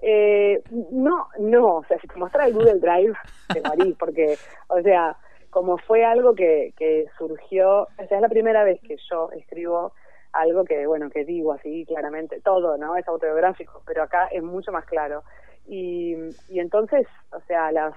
Eh, 0.00 0.62
no, 0.90 1.28
no, 1.38 1.76
o 1.76 1.84
sea, 1.84 1.98
si 2.00 2.08
te 2.08 2.16
mostrara 2.16 2.48
el 2.48 2.54
Google 2.54 2.80
Drive, 2.80 3.14
te 3.52 3.60
morí, 3.62 3.92
porque, 3.92 4.36
o 4.68 4.82
sea, 4.82 5.16
como 5.50 5.78
fue 5.78 6.04
algo 6.04 6.34
que, 6.34 6.74
que 6.76 7.06
surgió, 7.16 7.82
o 7.82 8.06
sea, 8.08 8.16
es 8.16 8.20
la 8.20 8.28
primera 8.28 8.64
vez 8.64 8.80
que 8.80 8.96
yo 9.08 9.30
escribo 9.30 9.92
algo 10.32 10.64
que, 10.64 10.86
bueno, 10.86 11.10
que 11.10 11.24
digo 11.24 11.52
así 11.52 11.84
claramente, 11.86 12.40
todo, 12.40 12.76
¿no? 12.78 12.96
Es 12.96 13.06
autobiográfico, 13.06 13.82
pero 13.86 14.02
acá 14.02 14.26
es 14.26 14.42
mucho 14.42 14.72
más 14.72 14.84
claro. 14.86 15.22
Y, 15.66 16.16
y 16.48 16.58
entonces, 16.58 17.06
o 17.30 17.40
sea, 17.46 17.70
las, 17.70 17.94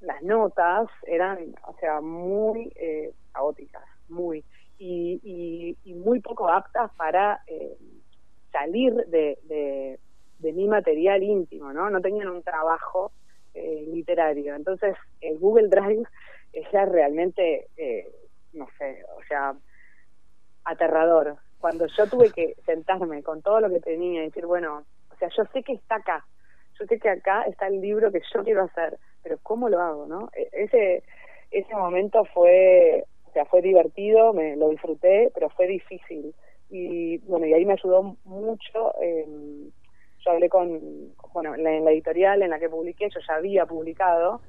las, 0.00 0.22
notas 0.22 0.88
eran, 1.06 1.54
o 1.66 1.74
sea, 1.78 2.00
muy 2.00 2.72
eh, 2.76 3.12
caóticas, 3.32 3.84
muy, 4.08 4.44
y, 4.78 5.76
y, 5.84 5.94
muy 5.94 6.20
poco 6.20 6.48
aptas 6.48 6.90
para 6.96 7.40
eh, 7.46 7.76
salir 8.52 8.94
de, 9.06 9.98
mi 10.40 10.68
material 10.68 11.22
íntimo, 11.22 11.72
¿no? 11.72 11.90
No 11.90 12.00
tenían 12.00 12.28
un 12.28 12.42
trabajo 12.42 13.12
eh, 13.54 13.84
literario. 13.92 14.54
Entonces, 14.54 14.94
el 15.20 15.38
Google 15.38 15.68
Drive 15.68 16.04
era 16.52 16.86
realmente, 16.86 17.68
eh, 17.76 18.08
no 18.52 18.66
sé, 18.78 19.04
o 19.16 19.22
sea, 19.28 19.54
aterrador. 20.64 21.36
Cuando 21.58 21.86
yo 21.86 22.06
tuve 22.06 22.30
que 22.30 22.54
sentarme 22.64 23.22
con 23.22 23.42
todo 23.42 23.60
lo 23.60 23.68
que 23.68 23.80
tenía 23.80 24.22
y 24.22 24.26
decir, 24.26 24.46
bueno, 24.46 24.84
o 25.10 25.16
sea, 25.16 25.28
yo 25.36 25.44
sé 25.52 25.62
que 25.62 25.72
está 25.72 25.96
acá, 25.96 26.24
yo 26.78 26.86
sé 26.86 26.98
que 26.98 27.08
acá 27.08 27.42
está 27.42 27.66
el 27.66 27.80
libro 27.80 28.12
que 28.12 28.22
yo 28.32 28.44
quiero 28.44 28.64
hacer, 28.64 28.98
pero 29.22 29.38
¿cómo 29.42 29.68
lo 29.68 29.80
hago, 29.80 30.06
no? 30.06 30.30
E, 30.34 30.48
ese 30.52 31.02
ese 31.50 31.74
momento 31.74 32.24
fue, 32.34 33.04
sea, 33.36 33.44
fue 33.44 33.60
divertido, 33.60 34.32
me 34.32 34.56
lo 34.56 34.70
disfruté, 34.70 35.30
pero 35.34 35.50
fue 35.50 35.66
difícil. 35.66 36.34
Y 36.70 37.18
bueno, 37.18 37.46
y 37.46 37.52
ahí 37.52 37.66
me 37.66 37.74
ayudó 37.74 38.16
mucho. 38.24 38.94
yo 40.24 40.30
hablé 40.30 40.48
con, 40.48 41.12
bueno, 41.34 41.54
en 41.54 41.62
la, 41.62 41.92
editorial 41.92 42.42
en 42.42 42.50
la 42.50 42.58
que 42.58 42.70
publiqué, 42.70 43.08
yo 43.10 43.20
ya 43.26 43.34
había 43.34 43.66
publicado, 43.66 44.40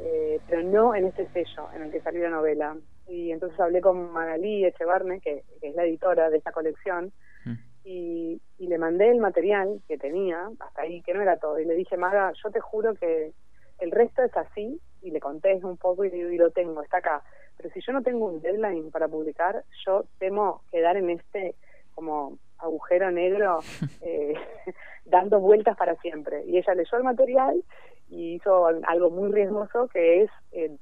eh, 0.00 0.40
pero 0.48 0.62
no 0.62 0.94
en 0.94 1.06
este 1.06 1.26
sello 1.32 1.68
en 1.74 1.82
el 1.82 1.90
que 1.90 2.00
salió 2.00 2.22
la 2.22 2.30
novela. 2.30 2.76
Y 3.08 3.32
entonces 3.32 3.58
hablé 3.58 3.80
con 3.80 4.12
Magalí 4.12 4.64
Echevarne, 4.64 5.20
que, 5.20 5.42
que 5.60 5.68
es 5.68 5.74
la 5.74 5.84
editora 5.84 6.30
de 6.30 6.38
esta 6.38 6.52
colección, 6.52 7.10
mm. 7.44 7.54
y, 7.84 8.40
y, 8.58 8.66
le 8.68 8.78
mandé 8.78 9.10
el 9.10 9.18
material 9.18 9.80
que 9.88 9.98
tenía, 9.98 10.48
hasta 10.60 10.82
ahí, 10.82 11.02
que 11.02 11.14
no 11.14 11.22
era 11.22 11.38
todo. 11.38 11.58
Y 11.58 11.64
le 11.64 11.74
dije, 11.74 11.96
Maga, 11.96 12.32
yo 12.42 12.50
te 12.50 12.60
juro 12.60 12.94
que 12.94 13.32
el 13.80 13.90
resto 13.90 14.22
es 14.22 14.36
así, 14.36 14.80
y 15.02 15.10
le 15.10 15.20
conté 15.20 15.54
un 15.62 15.76
poco 15.76 16.04
y, 16.04 16.08
y 16.08 16.36
lo 16.36 16.50
tengo, 16.50 16.82
está 16.82 16.98
acá. 16.98 17.22
Pero 17.58 17.70
si 17.74 17.80
yo 17.80 17.92
no 17.92 18.02
tengo 18.02 18.26
un 18.26 18.40
deadline 18.40 18.90
para 18.90 19.08
publicar, 19.08 19.64
yo 19.84 20.04
temo 20.18 20.62
quedar 20.70 20.96
en 20.96 21.10
este 21.10 21.54
como 21.94 22.38
agujero 22.58 23.10
negro 23.10 23.60
eh, 24.02 24.34
dando 25.04 25.40
vueltas 25.40 25.76
para 25.76 25.96
siempre. 25.96 26.44
Y 26.46 26.56
ella 26.58 26.74
leyó 26.74 26.96
el 26.96 27.04
material 27.04 27.62
y 28.08 28.34
hizo 28.36 28.66
algo 28.66 29.10
muy 29.10 29.30
riesgoso 29.30 29.88
que 29.88 30.22
es, 30.22 30.30
eh, 30.52 30.76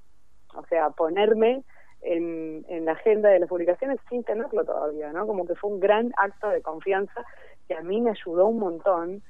o 0.55 0.65
sea, 0.67 0.91
ponerme 0.91 1.65
en, 2.03 2.65
en 2.69 2.85
la 2.85 2.93
agenda 2.93 3.31
de 3.31 3.41
las 3.41 3.49
publicaciones 3.49 3.99
sin 4.09 4.23
tenerlo 4.23 4.65
todavía, 4.65 5.13
¿no? 5.13 5.27
Como 5.27 5.47
que 5.47 5.55
fue 5.55 5.71
un 5.71 5.81
gran 5.81 6.13
acto 6.19 6.49
de 6.51 6.63
confianza 6.63 7.25
que 7.67 7.75
a 7.75 7.83
mí 7.83 8.01
me 8.01 8.11
ayudó 8.11 8.47
un 8.47 8.59
montón 8.59 9.23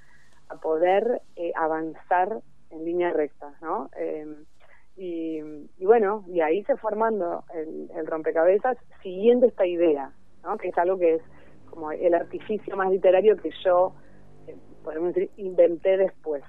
a 0.49 0.57
poder 0.57 1.23
eh, 1.37 1.53
avanzar 1.55 2.41
en 2.71 2.85
línea 2.85 3.11
recta, 3.13 3.55
¿no? 3.61 3.89
Em, 4.97 5.69
y, 5.79 5.85
bueno, 5.85 6.25
y 6.27 6.41
ahí 6.41 6.65
se 6.65 6.77
formando 6.77 7.45
el, 7.55 7.91
el, 7.95 8.07
rompecabezas 8.07 8.79
siguiendo 9.03 9.47
esta 9.47 9.67
idea, 9.67 10.11
¿no? 10.43 10.57
Que 10.57 10.69
es 10.69 10.79
algo 10.79 10.99
que 10.99 11.17
es 11.17 11.23
como 11.69 11.93
el 11.93 12.15
artificio 12.15 12.77
más 12.77 12.91
literario 12.91 13.37
que 13.37 13.51
yo, 13.63 13.93
eh, 14.47 14.57
podemos 14.83 15.13
decir, 15.13 15.31
inventé 15.37 15.99
después. 15.99 16.43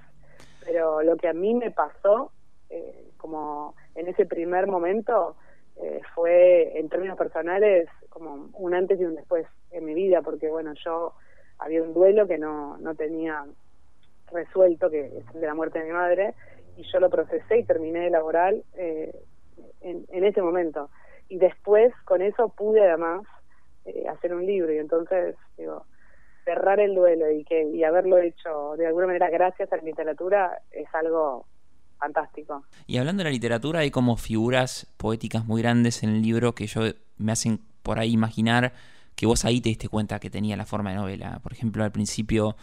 Pero 0.65 1.01
lo 1.01 1.17
que 1.17 1.27
a 1.27 1.33
mí 1.33 1.53
me 1.53 1.71
pasó, 1.71 2.31
eh, 2.69 3.09
como 3.17 3.75
en 3.95 4.07
ese 4.07 4.25
primer 4.25 4.67
momento, 4.67 5.35
eh, 5.75 6.01
fue 6.15 6.79
en 6.79 6.87
términos 6.89 7.17
personales 7.17 7.89
como 8.09 8.49
un 8.53 8.73
antes 8.73 8.99
y 8.99 9.05
un 9.05 9.15
después 9.15 9.45
en 9.71 9.85
mi 9.85 9.93
vida, 9.93 10.21
porque 10.21 10.49
bueno, 10.49 10.73
yo 10.85 11.13
había 11.59 11.83
un 11.83 11.93
duelo 11.93 12.27
que 12.27 12.37
no, 12.37 12.77
no 12.77 12.95
tenía 12.95 13.45
resuelto, 14.31 14.89
que 14.89 15.05
es 15.07 15.35
el 15.35 15.41
de 15.41 15.47
la 15.47 15.53
muerte 15.53 15.79
de 15.79 15.85
mi 15.85 15.91
madre, 15.91 16.33
y 16.77 16.83
yo 16.83 16.99
lo 16.99 17.09
procesé 17.09 17.59
y 17.59 17.63
terminé 17.63 18.01
de 18.01 18.09
laboral 18.09 18.63
eh, 18.75 19.13
en, 19.81 20.05
en, 20.09 20.23
ese 20.23 20.41
momento. 20.41 20.89
Y 21.27 21.37
después 21.37 21.93
con 22.05 22.21
eso 22.21 22.49
pude 22.49 22.87
además 22.87 23.23
eh, 23.85 24.05
hacer 24.07 24.33
un 24.33 24.45
libro 24.45 24.71
y 24.71 24.77
entonces 24.77 25.35
digo, 25.57 25.85
cerrar 26.45 26.79
el 26.79 26.95
duelo 26.95 27.31
y, 27.31 27.43
que, 27.43 27.63
y 27.63 27.83
haberlo 27.83 28.17
hecho 28.17 28.75
de 28.77 28.87
alguna 28.87 29.07
manera 29.07 29.29
gracias 29.29 29.71
a 29.73 29.77
la 29.77 29.83
literatura 29.83 30.61
es 30.71 30.87
algo 30.93 31.45
fantástico. 31.97 32.63
Y 32.85 32.97
hablando 32.97 33.21
de 33.21 33.25
la 33.25 33.33
literatura, 33.33 33.79
hay 33.79 33.91
como 33.91 34.17
figuras 34.17 34.93
poéticas 34.97 35.45
muy 35.45 35.61
grandes 35.61 36.03
en 36.03 36.11
el 36.11 36.21
libro 36.21 36.53
que 36.53 36.67
yo 36.67 36.81
me 37.17 37.31
hacen 37.31 37.59
por 37.81 37.99
ahí 37.99 38.13
imaginar 38.13 38.73
que 39.15 39.25
vos 39.25 39.45
ahí 39.45 39.61
te 39.61 39.69
diste 39.69 39.89
cuenta 39.89 40.19
que 40.19 40.29
tenía 40.29 40.55
la 40.55 40.65
forma 40.65 40.91
de 40.91 40.97
novela. 40.97 41.39
Por 41.41 41.51
ejemplo, 41.51 41.83
al 41.83 41.91
principio 41.91 42.55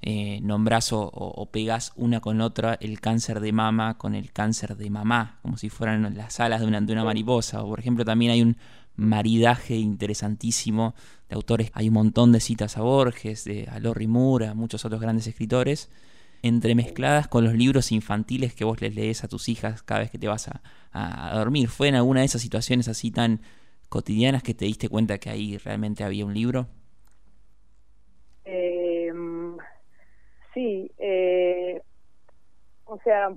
eh, 0.00 0.40
nombrás 0.42 0.92
o, 0.92 1.10
o, 1.12 1.50
pegás 1.50 1.92
una 1.96 2.20
con 2.20 2.40
otra 2.40 2.78
el 2.80 3.00
cáncer 3.00 3.40
de 3.40 3.52
mama 3.52 3.98
con 3.98 4.14
el 4.14 4.32
cáncer 4.32 4.76
de 4.76 4.90
mamá, 4.90 5.38
como 5.42 5.56
si 5.56 5.70
fueran 5.70 6.14
las 6.16 6.38
alas 6.38 6.60
de 6.60 6.66
una, 6.66 6.80
de 6.80 6.92
una 6.92 7.04
mariposa. 7.04 7.62
O 7.62 7.68
por 7.68 7.80
ejemplo, 7.80 8.04
también 8.04 8.32
hay 8.32 8.42
un 8.42 8.56
maridaje 8.96 9.76
interesantísimo 9.76 10.94
de 11.28 11.34
autores. 11.34 11.70
Hay 11.74 11.88
un 11.88 11.94
montón 11.94 12.32
de 12.32 12.40
citas 12.40 12.76
a 12.76 12.82
Borges, 12.82 13.44
de, 13.44 13.68
a 13.70 13.80
Lorry 13.80 14.06
Moore, 14.06 14.46
a 14.48 14.54
muchos 14.54 14.84
otros 14.84 15.00
grandes 15.00 15.26
escritores, 15.26 15.90
entremezcladas 16.42 17.26
con 17.26 17.44
los 17.44 17.54
libros 17.54 17.90
infantiles 17.90 18.54
que 18.54 18.64
vos 18.64 18.80
les 18.80 18.94
lees 18.94 19.24
a 19.24 19.28
tus 19.28 19.48
hijas 19.48 19.82
cada 19.82 20.00
vez 20.00 20.10
que 20.12 20.18
te 20.18 20.28
vas 20.28 20.48
a, 20.48 20.62
a 20.92 21.36
dormir. 21.36 21.68
¿Fue 21.68 21.88
en 21.88 21.96
alguna 21.96 22.20
de 22.20 22.26
esas 22.26 22.42
situaciones 22.42 22.86
así 22.86 23.10
tan 23.10 23.40
cotidianas 23.88 24.44
que 24.44 24.54
te 24.54 24.64
diste 24.64 24.88
cuenta 24.88 25.18
que 25.18 25.30
ahí 25.30 25.58
realmente 25.58 26.04
había 26.04 26.24
un 26.24 26.34
libro? 26.34 26.68
Sí, 30.58 30.90
eh, 30.98 31.80
o 32.84 32.98
sea, 33.04 33.32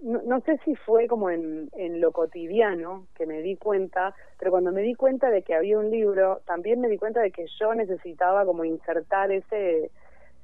no, 0.00 0.40
sé 0.42 0.58
si 0.62 0.76
fue 0.76 1.06
como 1.06 1.30
en, 1.30 1.70
en 1.72 2.02
lo 2.02 2.12
cotidiano 2.12 3.06
que 3.14 3.24
me 3.24 3.40
di 3.40 3.56
cuenta, 3.56 4.14
pero 4.38 4.50
cuando 4.50 4.70
me 4.70 4.82
di 4.82 4.94
cuenta 4.94 5.30
de 5.30 5.40
que 5.40 5.54
había 5.54 5.78
un 5.78 5.90
libro, 5.90 6.42
también 6.44 6.82
me 6.82 6.90
di 6.90 6.98
cuenta 6.98 7.22
de 7.22 7.30
que 7.30 7.46
yo 7.58 7.74
necesitaba 7.74 8.44
como 8.44 8.66
insertar 8.66 9.32
ese, 9.32 9.90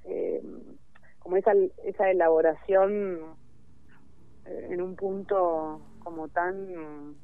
eh, 0.05 0.41
como 1.19 1.37
esa, 1.37 1.53
esa 1.85 2.11
elaboración 2.11 3.37
eh, 4.47 4.69
en 4.71 4.81
un 4.81 4.97
punto 4.97 5.83
como 6.03 6.29
tan 6.29 7.17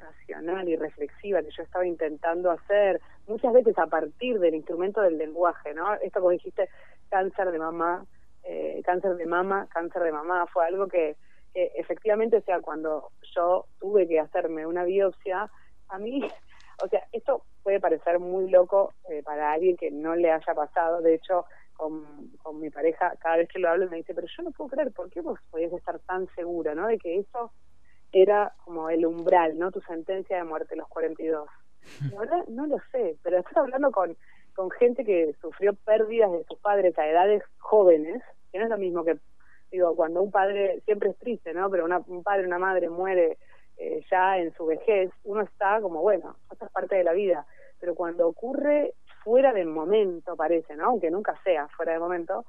racional 0.00 0.66
y 0.66 0.76
reflexiva 0.76 1.42
que 1.42 1.50
yo 1.54 1.62
estaba 1.62 1.86
intentando 1.86 2.50
hacer, 2.50 3.02
muchas 3.26 3.52
veces 3.52 3.76
a 3.76 3.86
partir 3.86 4.38
del 4.38 4.54
instrumento 4.54 5.02
del 5.02 5.18
lenguaje, 5.18 5.74
¿no? 5.74 5.92
Esto 5.96 6.20
como 6.20 6.30
dijiste, 6.30 6.70
cáncer 7.10 7.50
de 7.50 7.58
mamá, 7.58 8.06
eh, 8.44 8.80
cáncer 8.84 9.16
de 9.16 9.26
mama, 9.26 9.68
cáncer 9.72 10.02
de 10.02 10.12
mamá, 10.12 10.46
fue 10.46 10.66
algo 10.66 10.88
que, 10.88 11.16
efectivamente, 11.52 12.36
o 12.36 12.42
sea, 12.42 12.60
cuando 12.60 13.10
yo 13.34 13.66
tuve 13.80 14.06
que 14.06 14.20
hacerme 14.20 14.66
una 14.66 14.84
biopsia, 14.84 15.50
a 15.88 15.98
mí, 15.98 16.26
o 16.82 16.88
sea, 16.88 17.06
esto 17.12 17.42
puede 17.62 17.80
parecer 17.80 18.18
muy 18.18 18.48
loco 18.50 18.94
eh, 19.08 19.22
para 19.22 19.52
alguien 19.52 19.76
que 19.76 19.90
no 19.90 20.14
le 20.14 20.30
haya 20.30 20.54
pasado, 20.54 21.00
de 21.02 21.14
hecho, 21.14 21.44
con, 21.74 22.04
con 22.42 22.60
mi 22.60 22.70
pareja, 22.70 23.14
cada 23.20 23.36
vez 23.36 23.48
que 23.48 23.58
lo 23.58 23.68
hablo 23.68 23.88
me 23.88 23.98
dice, 23.98 24.14
pero 24.14 24.26
yo 24.26 24.42
no 24.42 24.50
puedo 24.50 24.70
creer, 24.70 24.92
¿por 24.92 25.10
qué 25.10 25.20
vos 25.20 25.38
podías 25.50 25.72
estar 25.72 25.98
tan 26.00 26.26
segura, 26.34 26.74
¿no? 26.74 26.86
De 26.86 26.98
que 26.98 27.18
eso 27.18 27.52
era 28.12 28.52
como 28.64 28.90
el 28.90 29.06
umbral, 29.06 29.58
¿no? 29.58 29.70
Tu 29.70 29.80
sentencia 29.82 30.36
de 30.36 30.44
muerte, 30.44 30.76
los 30.76 30.88
42. 30.88 31.48
La 32.12 32.20
verdad, 32.20 32.44
no 32.48 32.66
lo 32.66 32.76
sé, 32.92 33.16
pero 33.22 33.38
estás 33.38 33.56
hablando 33.56 33.90
con 33.90 34.16
con 34.60 34.70
gente 34.72 35.06
que 35.06 35.34
sufrió 35.40 35.72
pérdidas 35.72 36.30
de 36.32 36.44
sus 36.44 36.58
padres 36.58 36.98
a 36.98 37.08
edades 37.08 37.42
jóvenes, 37.56 38.22
que 38.52 38.58
no 38.58 38.64
es 38.64 38.70
lo 38.70 38.76
mismo 38.76 39.04
que, 39.04 39.16
digo, 39.72 39.96
cuando 39.96 40.20
un 40.20 40.30
padre, 40.30 40.82
siempre 40.84 41.08
es 41.08 41.16
triste, 41.16 41.54
¿no? 41.54 41.70
Pero 41.70 41.86
una, 41.86 42.02
un 42.06 42.22
padre, 42.22 42.46
una 42.46 42.58
madre 42.58 42.90
muere 42.90 43.38
eh, 43.78 44.04
ya 44.10 44.36
en 44.36 44.52
su 44.52 44.66
vejez, 44.66 45.10
uno 45.24 45.40
está 45.40 45.80
como, 45.80 46.02
bueno, 46.02 46.36
esto 46.52 46.66
es 46.66 46.72
parte 46.72 46.94
de 46.96 47.04
la 47.04 47.14
vida, 47.14 47.46
pero 47.80 47.94
cuando 47.94 48.28
ocurre 48.28 48.92
fuera 49.24 49.54
del 49.54 49.68
momento, 49.68 50.36
parece, 50.36 50.76
¿no? 50.76 50.88
Aunque 50.88 51.10
nunca 51.10 51.40
sea 51.42 51.66
fuera 51.68 51.92
del 51.92 52.02
momento, 52.02 52.44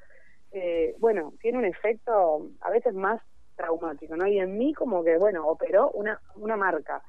eh, 0.52 0.98
bueno, 1.00 1.32
tiene 1.40 1.60
un 1.60 1.66
efecto 1.66 2.46
a 2.60 2.72
veces 2.72 2.94
más 2.94 3.22
traumático, 3.56 4.18
¿no? 4.18 4.28
Y 4.28 4.38
en 4.38 4.58
mí 4.58 4.74
como 4.74 5.02
que, 5.02 5.18
bueno, 5.18 5.48
operó 5.48 5.92
una, 5.92 6.20
una 6.36 6.58
marca 6.58 7.02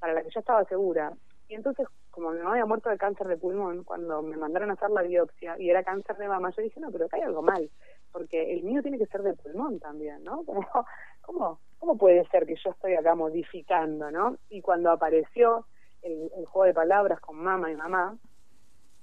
para 0.00 0.14
la 0.14 0.22
que 0.22 0.30
yo 0.30 0.40
estaba 0.40 0.64
segura. 0.64 1.12
Y 1.48 1.54
entonces 1.54 1.86
como 2.16 2.30
mi 2.30 2.38
mamá 2.38 2.52
había 2.52 2.64
muerto 2.64 2.88
de 2.88 2.96
cáncer 2.96 3.28
de 3.28 3.36
pulmón, 3.36 3.84
cuando 3.84 4.22
me 4.22 4.38
mandaron 4.38 4.70
a 4.70 4.72
hacer 4.72 4.88
la 4.88 5.02
biopsia 5.02 5.56
y 5.58 5.68
era 5.68 5.84
cáncer 5.84 6.16
de 6.16 6.28
mama, 6.28 6.50
yo 6.56 6.62
dije, 6.62 6.80
no, 6.80 6.90
pero 6.90 7.04
acá 7.04 7.18
hay 7.18 7.24
algo 7.24 7.42
mal, 7.42 7.68
porque 8.10 8.54
el 8.54 8.62
mío 8.62 8.80
tiene 8.80 8.96
que 8.96 9.04
ser 9.04 9.22
de 9.22 9.34
pulmón 9.34 9.78
también, 9.78 10.24
¿no? 10.24 10.42
¿Cómo, 11.20 11.60
cómo 11.78 11.98
puede 11.98 12.26
ser 12.28 12.46
que 12.46 12.56
yo 12.56 12.70
estoy 12.70 12.94
acá 12.94 13.14
modificando, 13.14 14.10
¿no? 14.10 14.38
Y 14.48 14.62
cuando 14.62 14.90
apareció 14.90 15.66
el, 16.00 16.30
juego 16.46 16.64
de 16.64 16.72
palabras 16.72 17.20
con 17.20 17.36
mamá 17.36 17.70
y 17.70 17.76
mamá, 17.76 18.16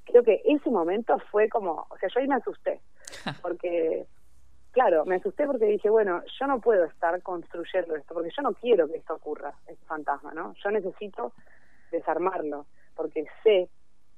creo 0.05 0.23
que 0.23 0.41
ese 0.43 0.71
momento 0.71 1.19
fue 1.29 1.49
como, 1.49 1.85
o 1.91 1.97
sea, 1.99 2.09
yo 2.09 2.19
ahí 2.19 2.27
me 2.27 2.35
asusté, 2.35 2.81
porque 3.43 4.07
claro, 4.71 5.05
me 5.05 5.17
asusté 5.17 5.45
porque 5.45 5.65
dije, 5.65 5.91
bueno, 5.91 6.23
yo 6.39 6.47
no 6.47 6.59
puedo 6.59 6.85
estar 6.85 7.21
construyendo 7.21 7.95
esto, 7.95 8.15
porque 8.15 8.31
yo 8.35 8.41
no 8.41 8.53
quiero 8.53 8.87
que 8.87 8.97
esto 8.97 9.13
ocurra, 9.13 9.53
este 9.67 9.85
fantasma, 9.85 10.33
¿no? 10.33 10.55
Yo 10.63 10.71
necesito 10.71 11.31
desarmarlo 11.93 12.65
porque 12.95 13.25
sé 13.43 13.69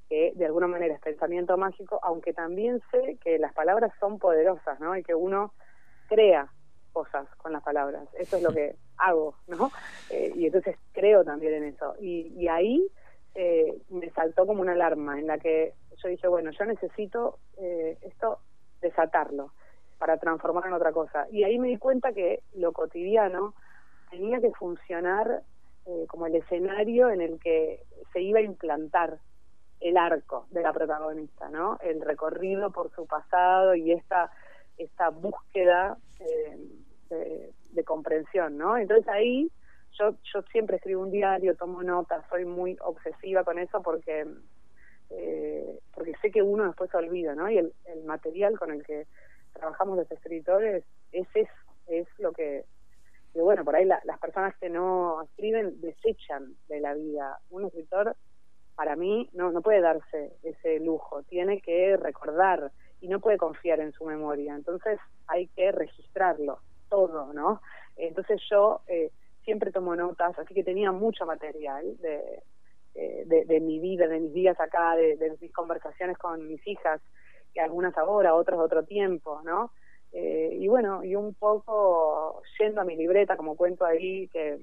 que 0.09 0.33
de 0.35 0.45
alguna 0.45 0.67
manera 0.67 0.95
es 0.95 1.01
pensamiento 1.01 1.57
mágico, 1.57 1.99
aunque 2.03 2.33
también 2.33 2.81
sé 2.91 3.17
que 3.23 3.37
las 3.39 3.53
palabras 3.53 3.91
son 3.99 4.19
poderosas, 4.19 4.79
¿no? 4.79 4.95
Y 4.95 5.03
que 5.03 5.15
uno 5.15 5.53
crea 6.07 6.47
cosas 6.93 7.27
con 7.37 7.51
las 7.51 7.63
palabras. 7.63 8.07
Eso 8.17 8.37
es 8.37 8.43
lo 8.43 8.53
que 8.53 8.75
hago, 8.97 9.35
¿no? 9.47 9.71
Eh, 10.11 10.31
y 10.35 10.45
entonces 10.45 10.77
creo 10.93 11.23
también 11.23 11.55
en 11.55 11.63
eso. 11.63 11.95
Y, 11.99 12.31
y 12.37 12.47
ahí 12.47 12.87
eh, 13.33 13.81
me 13.89 14.11
saltó 14.11 14.45
como 14.45 14.61
una 14.61 14.73
alarma 14.73 15.19
en 15.19 15.25
la 15.25 15.39
que 15.39 15.73
yo 15.97 16.09
dije, 16.09 16.27
bueno, 16.27 16.51
yo 16.51 16.63
necesito 16.65 17.39
eh, 17.57 17.97
esto 18.01 18.39
desatarlo 18.81 19.51
para 19.97 20.17
transformarlo 20.17 20.69
en 20.69 20.75
otra 20.75 20.91
cosa. 20.91 21.25
Y 21.31 21.43
ahí 21.43 21.57
me 21.57 21.69
di 21.69 21.77
cuenta 21.77 22.13
que 22.13 22.43
lo 22.53 22.71
cotidiano 22.71 23.55
tenía 24.11 24.39
que 24.39 24.51
funcionar 24.51 25.41
eh, 25.85 26.05
como 26.07 26.25
el 26.25 26.35
escenario 26.35 27.09
en 27.09 27.21
el 27.21 27.39
que 27.39 27.83
se 28.11 28.21
iba 28.21 28.39
a 28.39 28.43
implantar 28.43 29.19
el 29.79 29.97
arco 29.97 30.47
de 30.49 30.61
la 30.61 30.73
protagonista, 30.73 31.49
¿no? 31.49 31.77
El 31.81 32.01
recorrido 32.01 32.71
por 32.71 32.91
su 32.95 33.05
pasado 33.05 33.75
y 33.75 33.91
esta 33.91 34.31
esta 34.77 35.09
búsqueda 35.09 35.97
eh, 36.19 37.51
de, 37.71 37.83
comprensión, 37.83 38.57
¿no? 38.57 38.77
Entonces 38.77 39.07
ahí 39.07 39.51
yo, 39.99 40.15
yo 40.33 40.41
siempre 40.51 40.77
escribo 40.77 41.01
un 41.01 41.11
diario, 41.11 41.55
tomo 41.55 41.83
notas, 41.83 42.25
soy 42.29 42.45
muy 42.45 42.77
obsesiva 42.81 43.43
con 43.43 43.59
eso 43.59 43.81
porque 43.81 44.25
eh, 45.11 45.79
porque 45.93 46.13
sé 46.21 46.31
que 46.31 46.41
uno 46.41 46.65
después 46.65 46.89
se 46.89 46.97
olvida, 46.97 47.35
¿no? 47.35 47.49
Y 47.49 47.57
el, 47.57 47.73
el 47.85 48.03
material 48.05 48.57
con 48.57 48.71
el 48.71 48.83
que 48.83 49.05
trabajamos 49.53 49.97
los 49.97 50.11
escritores 50.11 50.83
es 51.11 51.27
eso, 51.35 51.51
es 51.87 52.07
lo 52.17 52.33
que, 52.33 52.65
que 53.35 53.41
bueno, 53.41 53.65
por 53.65 53.75
ahí 53.75 53.83
las 53.83 54.19
personas 54.21 54.55
que 54.61 54.69
no 54.69 55.21
escriben 55.23 55.81
desechan 55.81 56.55
de 56.69 56.79
la 56.79 56.93
vida. 56.93 57.37
Un 57.49 57.65
escritor, 57.65 58.15
para 58.75 58.95
mí, 58.95 59.29
no, 59.33 59.51
no 59.51 59.61
puede 59.61 59.81
darse 59.81 60.37
ese 60.41 60.79
lujo, 60.79 61.21
tiene 61.23 61.59
que 61.59 61.97
recordar 61.97 62.71
y 63.01 63.09
no 63.09 63.19
puede 63.19 63.37
confiar 63.37 63.81
en 63.81 63.91
su 63.91 64.05
memoria. 64.05 64.55
Entonces 64.55 64.99
hay 65.27 65.47
que 65.47 65.73
registrarlo 65.73 66.59
todo, 66.89 67.33
¿no? 67.33 67.61
Entonces 67.97 68.41
yo 68.49 68.79
eh, 68.87 69.11
siempre 69.43 69.73
tomo 69.73 69.97
notas, 69.97 70.39
así 70.39 70.53
que 70.53 70.63
tenía 70.63 70.93
mucho 70.93 71.25
material 71.25 71.97
de, 71.97 72.41
eh, 72.93 73.23
de, 73.25 73.59
mi 73.59 73.79
vida, 73.79 74.07
de 74.07 74.21
mis 74.21 74.33
días 74.33 74.57
acá, 74.61 74.95
de, 74.95 75.17
de, 75.17 75.35
mis 75.41 75.51
conversaciones 75.51 76.17
con 76.17 76.47
mis 76.47 76.65
hijas, 76.65 77.01
que 77.53 77.59
algunas 77.59 77.97
ahora, 77.97 78.33
otras 78.33 78.59
otro 78.59 78.85
tiempo, 78.85 79.41
¿no? 79.43 79.71
Eh, 80.11 80.57
y 80.59 80.67
bueno, 80.67 81.03
y 81.03 81.15
un 81.15 81.33
poco 81.33 82.41
yendo 82.59 82.81
a 82.81 82.85
mi 82.85 82.95
libreta, 82.95 83.35
como 83.37 83.55
cuento 83.55 83.85
ahí, 83.85 84.27
que, 84.29 84.59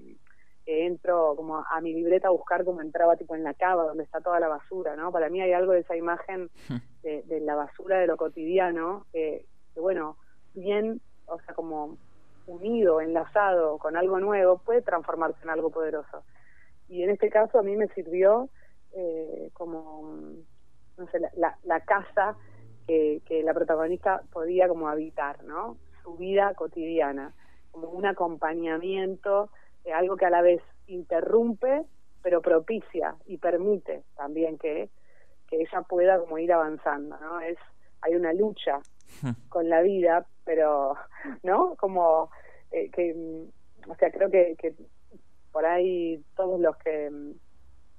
entro 0.65 1.35
como 1.35 1.59
a 1.59 1.81
mi 1.81 1.93
libreta 1.93 2.29
a 2.29 2.31
buscar 2.31 2.65
como 2.65 2.81
entraba 2.81 3.17
tipo 3.17 3.35
en 3.35 3.43
la 3.43 3.53
cava, 3.53 3.85
donde 3.85 4.05
está 4.05 4.21
toda 4.21 4.39
la 4.39 4.47
basura, 4.47 4.95
¿no? 4.95 5.11
Para 5.11 5.29
mí 5.29 5.41
hay 5.41 5.53
algo 5.53 5.73
de 5.73 5.81
esa 5.81 5.97
imagen 5.97 6.51
de, 7.03 7.23
de 7.25 7.41
la 7.41 7.57
basura 7.57 7.99
de 7.99 8.07
lo 8.07 8.17
cotidiano, 8.17 9.05
que, 9.13 9.45
que 9.75 9.81
bueno, 9.81 10.17
bien, 10.55 11.01
o 11.27 11.41
sea, 11.41 11.55
como 11.55 11.99
unido, 12.47 13.01
enlazado 13.01 13.79
con 13.79 13.97
algo 13.97 14.21
nuevo, 14.21 14.59
puede 14.59 14.83
transformarse 14.83 15.39
en 15.43 15.51
algo 15.51 15.71
poderoso. 15.71 16.23
Y 16.89 17.03
en 17.03 17.11
este 17.11 17.31
caso 17.31 17.59
a 17.59 17.63
mí 17.63 17.77
me 17.77 17.89
sirvió 17.89 18.49
eh, 18.93 19.51
como, 19.55 20.17
no 20.99 21.07
sé, 21.11 21.21
la, 21.37 21.57
la, 21.63 21.81
casa 21.81 22.37
que, 22.87 23.23
que, 23.27 23.43
la 23.43 23.55
protagonista 23.55 24.23
podía 24.33 24.69
como 24.69 24.89
habitar, 24.89 25.43
¿no? 25.45 25.77
Su 26.03 26.17
vida 26.17 26.55
cotidiana, 26.55 27.33
como 27.71 27.89
un 27.89 28.07
acompañamiento, 28.07 29.51
eh, 29.85 29.93
algo 29.93 30.17
que 30.17 30.27
a 30.27 30.31
la 30.31 30.43
vez 30.43 30.63
interrumpe, 30.87 31.85
pero 32.23 32.41
propicia 32.41 33.17
y 33.27 33.39
permite 33.39 34.05
también 34.17 34.59
que, 34.59 34.91
que 35.49 35.61
ella 35.61 35.83
pueda 35.83 36.19
como 36.19 36.39
ir 36.39 36.53
avanzando, 36.53 37.19
¿no? 37.19 37.41
Es, 37.41 37.59
hay 38.01 38.15
una 38.15 38.33
lucha 38.33 38.81
con 39.49 39.69
la 39.69 39.83
vida, 39.83 40.27
pero, 40.45 40.95
¿no? 41.43 41.77
Como 41.77 42.31
eh, 42.71 42.91
que, 42.91 43.15
mm, 43.15 43.91
o 43.91 43.95
sea, 43.97 44.11
creo 44.11 44.31
que, 44.31 44.57
que 44.59 44.75
por 45.51 45.67
ahí 45.67 46.25
todos 46.37 46.61
los 46.61 46.77
que, 46.79 47.11
mm, 47.11 47.33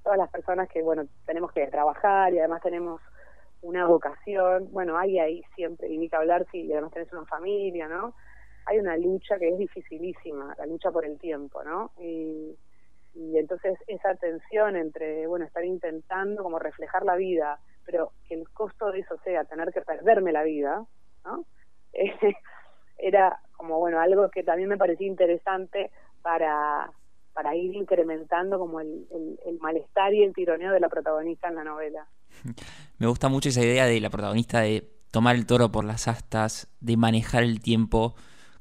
todas 0.02 0.18
las 0.18 0.30
personas 0.30 0.68
que, 0.68 0.82
bueno, 0.82 1.06
tenemos 1.26 1.52
que 1.52 1.66
trabajar 1.68 2.32
y 2.34 2.38
además 2.38 2.62
tenemos 2.62 3.00
una 3.64 3.86
vocación, 3.86 4.68
bueno, 4.72 4.98
hay 4.98 5.18
ahí 5.18 5.42
siempre, 5.54 5.88
y 5.88 5.96
ni 5.96 6.08
que 6.08 6.16
hablar 6.16 6.46
si 6.52 6.70
además 6.70 6.92
tenés 6.92 7.12
una 7.12 7.24
familia, 7.24 7.88
¿no? 7.88 8.14
Hay 8.66 8.78
una 8.78 8.96
lucha 8.96 9.38
que 9.38 9.48
es 9.48 9.58
dificilísima, 9.58 10.54
la 10.58 10.66
lucha 10.66 10.90
por 10.90 11.04
el 11.04 11.18
tiempo, 11.18 11.64
¿no? 11.64 11.90
Y, 11.98 12.56
y 13.14 13.38
entonces 13.38 13.78
esa 13.86 14.14
tensión 14.16 14.76
entre, 14.76 15.26
bueno, 15.26 15.46
estar 15.46 15.64
intentando 15.64 16.42
como 16.42 16.58
reflejar 16.58 17.04
la 17.04 17.16
vida, 17.16 17.58
pero 17.86 18.12
que 18.28 18.34
el 18.34 18.48
costo 18.50 18.92
de 18.92 19.00
eso 19.00 19.16
sea 19.24 19.44
tener 19.44 19.72
que 19.72 19.80
perderme 19.80 20.32
la 20.32 20.42
vida, 20.42 20.84
¿no? 21.24 21.44
era 22.98 23.40
como, 23.56 23.78
bueno, 23.78 23.98
algo 24.00 24.28
que 24.30 24.42
también 24.42 24.68
me 24.68 24.76
parecía 24.76 25.06
interesante 25.06 25.90
para, 26.22 26.90
para 27.32 27.54
ir 27.54 27.74
incrementando 27.74 28.58
como 28.58 28.80
el, 28.80 29.06
el, 29.44 29.58
malestar 29.58 30.12
y 30.12 30.22
el 30.22 30.34
tironeo 30.34 30.72
de 30.72 30.80
la 30.80 30.88
protagonista 30.88 31.48
en 31.48 31.54
la 31.54 31.64
novela. 31.64 32.06
Me 32.98 33.06
gusta 33.06 33.28
mucho 33.28 33.48
esa 33.48 33.62
idea 33.62 33.86
de 33.86 34.00
la 34.00 34.10
protagonista 34.10 34.60
de 34.60 34.90
tomar 35.10 35.36
el 35.36 35.46
toro 35.46 35.70
por 35.70 35.84
las 35.84 36.08
astas, 36.08 36.68
de 36.80 36.96
manejar 36.96 37.42
el 37.42 37.60
tiempo, 37.60 38.14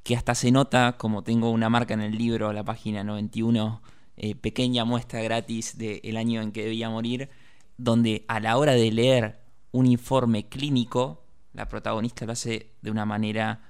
que 0.03 0.15
hasta 0.15 0.36
se 0.36 0.51
nota, 0.51 0.98
como 0.98 1.24
tengo 1.24 1.50
una 1.50 1.70
marca 1.70 1.94
en 1.94 2.01
el 2.01 2.18
libro, 2.18 2.53
la 2.53 2.63
página 2.63 3.04
91, 3.04 3.82
eh, 4.17 4.36
pequeña 4.36 4.86
muestra 4.86 5.21
gratis 5.21 5.78
del 5.78 6.17
año 6.17 6.41
en 6.41 6.52
que 6.52 6.63
debía 6.63 6.89
morir, 6.89 7.30
donde 7.78 8.26
a 8.28 8.39
la 8.39 8.58
hora 8.58 8.74
de 8.74 8.91
leer 8.91 9.39
un 9.71 9.88
informe 9.88 10.47
clínico, 10.47 11.26
la 11.54 11.67
protagonista 11.67 12.26
lo 12.26 12.34
hace 12.34 12.76
de 12.82 12.91
una 12.91 13.06
manera 13.06 13.62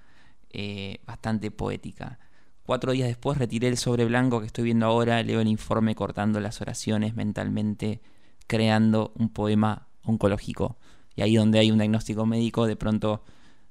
eh, 0.49 0.99
bastante 1.05 1.51
poética. 1.51 2.19
Cuatro 2.65 2.91
días 2.91 3.07
después 3.07 3.37
retiré 3.37 3.67
el 3.67 3.77
sobre 3.77 4.05
blanco 4.05 4.39
que 4.39 4.47
estoy 4.47 4.65
viendo 4.65 4.85
ahora, 4.85 5.21
leo 5.23 5.41
el 5.41 5.47
informe 5.47 5.95
cortando 5.95 6.39
las 6.39 6.61
oraciones 6.61 7.15
mentalmente, 7.15 8.01
creando 8.47 9.13
un 9.15 9.29
poema 9.29 9.87
oncológico. 10.03 10.77
Y 11.15 11.21
ahí 11.21 11.35
donde 11.35 11.59
hay 11.59 11.71
un 11.71 11.77
diagnóstico 11.77 12.25
médico, 12.25 12.65
de 12.67 12.75
pronto 12.75 13.21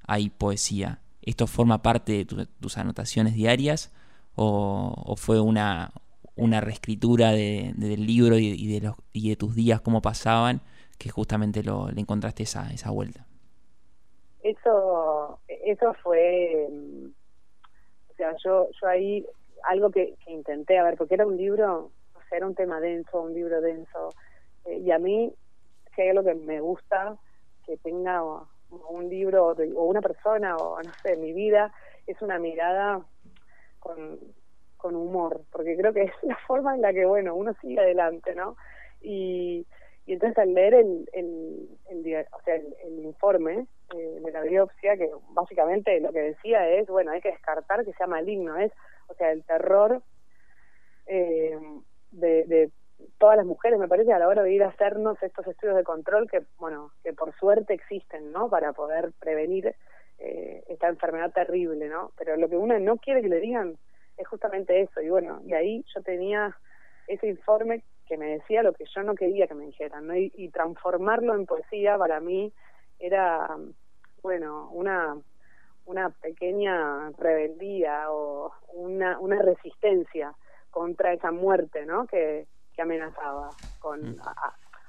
hay 0.07 0.29
poesía. 0.29 0.99
¿Esto 1.21 1.47
forma 1.47 1.81
parte 1.81 2.25
de 2.25 2.47
tus 2.59 2.77
anotaciones 2.77 3.33
diarias 3.33 3.91
o, 4.35 5.15
fue 5.17 5.39
una, 5.39 5.91
una 6.35 6.59
reescritura 6.59 7.31
de, 7.31 7.73
del 7.75 8.05
libro 8.05 8.37
y, 8.37 8.67
de 8.67 8.81
los, 8.81 8.95
y 9.13 9.29
de 9.29 9.35
tus 9.35 9.55
días, 9.55 9.81
cómo 9.81 10.01
pasaban, 10.01 10.61
que 10.97 11.09
justamente 11.09 11.63
lo, 11.63 11.89
le 11.89 12.01
encontraste 12.01 12.43
esa, 12.43 12.71
esa 12.73 12.91
vuelta? 12.91 13.25
Eso, 14.41 15.39
eso 15.47 15.93
fue 16.03 16.67
o 18.13 18.15
sea, 18.15 18.35
yo, 18.43 18.69
yo 18.79 18.87
ahí, 18.87 19.25
algo 19.63 19.89
que, 19.89 20.15
intenté, 20.27 20.77
a 20.77 20.83
ver, 20.83 20.97
porque 20.97 21.15
era 21.15 21.25
un 21.25 21.35
libro, 21.35 21.91
o 22.13 22.19
sea, 22.29 22.37
era 22.37 22.47
un 22.47 22.55
tema 22.55 22.79
denso, 22.79 23.21
un 23.21 23.33
libro 23.33 23.59
denso, 23.59 24.09
eh, 24.65 24.77
y 24.77 24.91
a 24.91 24.99
mí, 24.99 25.33
si 25.95 26.01
hay 26.01 26.09
algo 26.09 26.23
que 26.23 26.35
me 26.35 26.59
gusta, 26.59 27.17
que 27.65 27.77
tenga 27.77 28.23
un 28.89 29.09
libro 29.09 29.47
o 29.47 29.83
una 29.83 30.01
persona, 30.01 30.57
o 30.57 30.81
no 30.81 30.91
sé, 31.01 31.15
mi 31.17 31.33
vida, 31.33 31.73
es 32.07 32.21
una 32.21 32.39
mirada 32.39 33.01
con, 33.79 34.19
con 34.77 34.95
humor, 34.95 35.41
porque 35.51 35.77
creo 35.77 35.93
que 35.93 36.03
es 36.03 36.11
la 36.23 36.37
forma 36.47 36.75
en 36.75 36.81
la 36.81 36.93
que, 36.93 37.05
bueno, 37.05 37.35
uno 37.35 37.53
sigue 37.61 37.79
adelante, 37.79 38.35
¿no? 38.35 38.55
Y, 39.01 39.65
y 40.05 40.13
entonces 40.13 40.37
al 40.37 40.53
leer 40.53 40.73
el, 40.73 41.09
el, 41.13 41.69
el 41.89 42.25
o 42.31 42.41
sea, 42.43 42.55
el, 42.55 42.99
informe 43.03 43.67
eh, 43.95 44.19
de 44.23 44.31
la 44.31 44.41
biopsia, 44.41 44.97
que 44.97 45.09
básicamente 45.29 45.99
lo 45.99 46.11
que 46.11 46.21
decía 46.21 46.67
es, 46.67 46.87
bueno, 46.87 47.11
hay 47.11 47.21
que 47.21 47.31
descartar 47.31 47.85
que 47.85 47.93
sea 47.93 48.07
maligno, 48.07 48.57
es, 48.57 48.71
o 49.07 49.13
sea, 49.13 49.31
el 49.31 49.43
terror 49.43 50.01
eh, 51.05 51.57
de 52.11 52.71
todas 53.17 53.37
las 53.37 53.45
mujeres, 53.45 53.79
me 53.79 53.87
parece, 53.87 54.13
a 54.13 54.19
la 54.19 54.27
hora 54.27 54.43
de 54.43 54.53
ir 54.53 54.63
a 54.63 54.69
hacernos 54.69 55.21
estos 55.21 55.47
estudios 55.47 55.75
de 55.75 55.83
control 55.83 56.29
que, 56.29 56.43
bueno, 56.57 56.91
que 57.03 57.13
por 57.13 57.33
suerte 57.35 57.73
existen, 57.73 58.31
¿no? 58.31 58.49
Para 58.49 58.73
poder 58.73 59.11
prevenir 59.19 59.75
eh, 60.19 60.63
esta 60.67 60.87
enfermedad 60.87 61.31
terrible, 61.31 61.87
¿no? 61.87 62.11
Pero 62.17 62.37
lo 62.37 62.49
que 62.49 62.57
uno 62.57 62.77
no 62.79 62.97
quiere 62.97 63.21
que 63.21 63.29
le 63.29 63.39
digan 63.39 63.77
es 64.17 64.27
justamente 64.27 64.81
eso, 64.81 65.01
y 65.01 65.09
bueno, 65.09 65.41
y 65.45 65.53
ahí 65.53 65.85
yo 65.93 66.01
tenía 66.01 66.55
ese 67.07 67.27
informe 67.27 67.83
que 68.05 68.17
me 68.17 68.27
decía 68.27 68.63
lo 68.63 68.73
que 68.73 68.85
yo 68.85 69.01
no 69.03 69.15
quería 69.15 69.47
que 69.47 69.55
me 69.55 69.65
dijeran, 69.65 70.07
¿no? 70.07 70.15
y, 70.15 70.49
transformarlo 70.49 71.33
en 71.35 71.45
poesía 71.45 71.97
para 71.97 72.19
mí 72.19 72.53
era, 72.99 73.57
bueno, 74.21 74.69
una, 74.71 75.17
una 75.85 76.09
pequeña 76.09 77.11
rebeldía 77.17 78.11
o 78.11 78.51
una, 78.73 79.19
una 79.19 79.41
resistencia 79.41 80.33
contra 80.69 81.13
esa 81.13 81.31
muerte, 81.31 81.85
¿no? 81.85 82.07
Que, 82.07 82.47
que 82.75 82.81
amenazaba 82.81 83.49
con, 83.79 84.11
mm. 84.11 84.21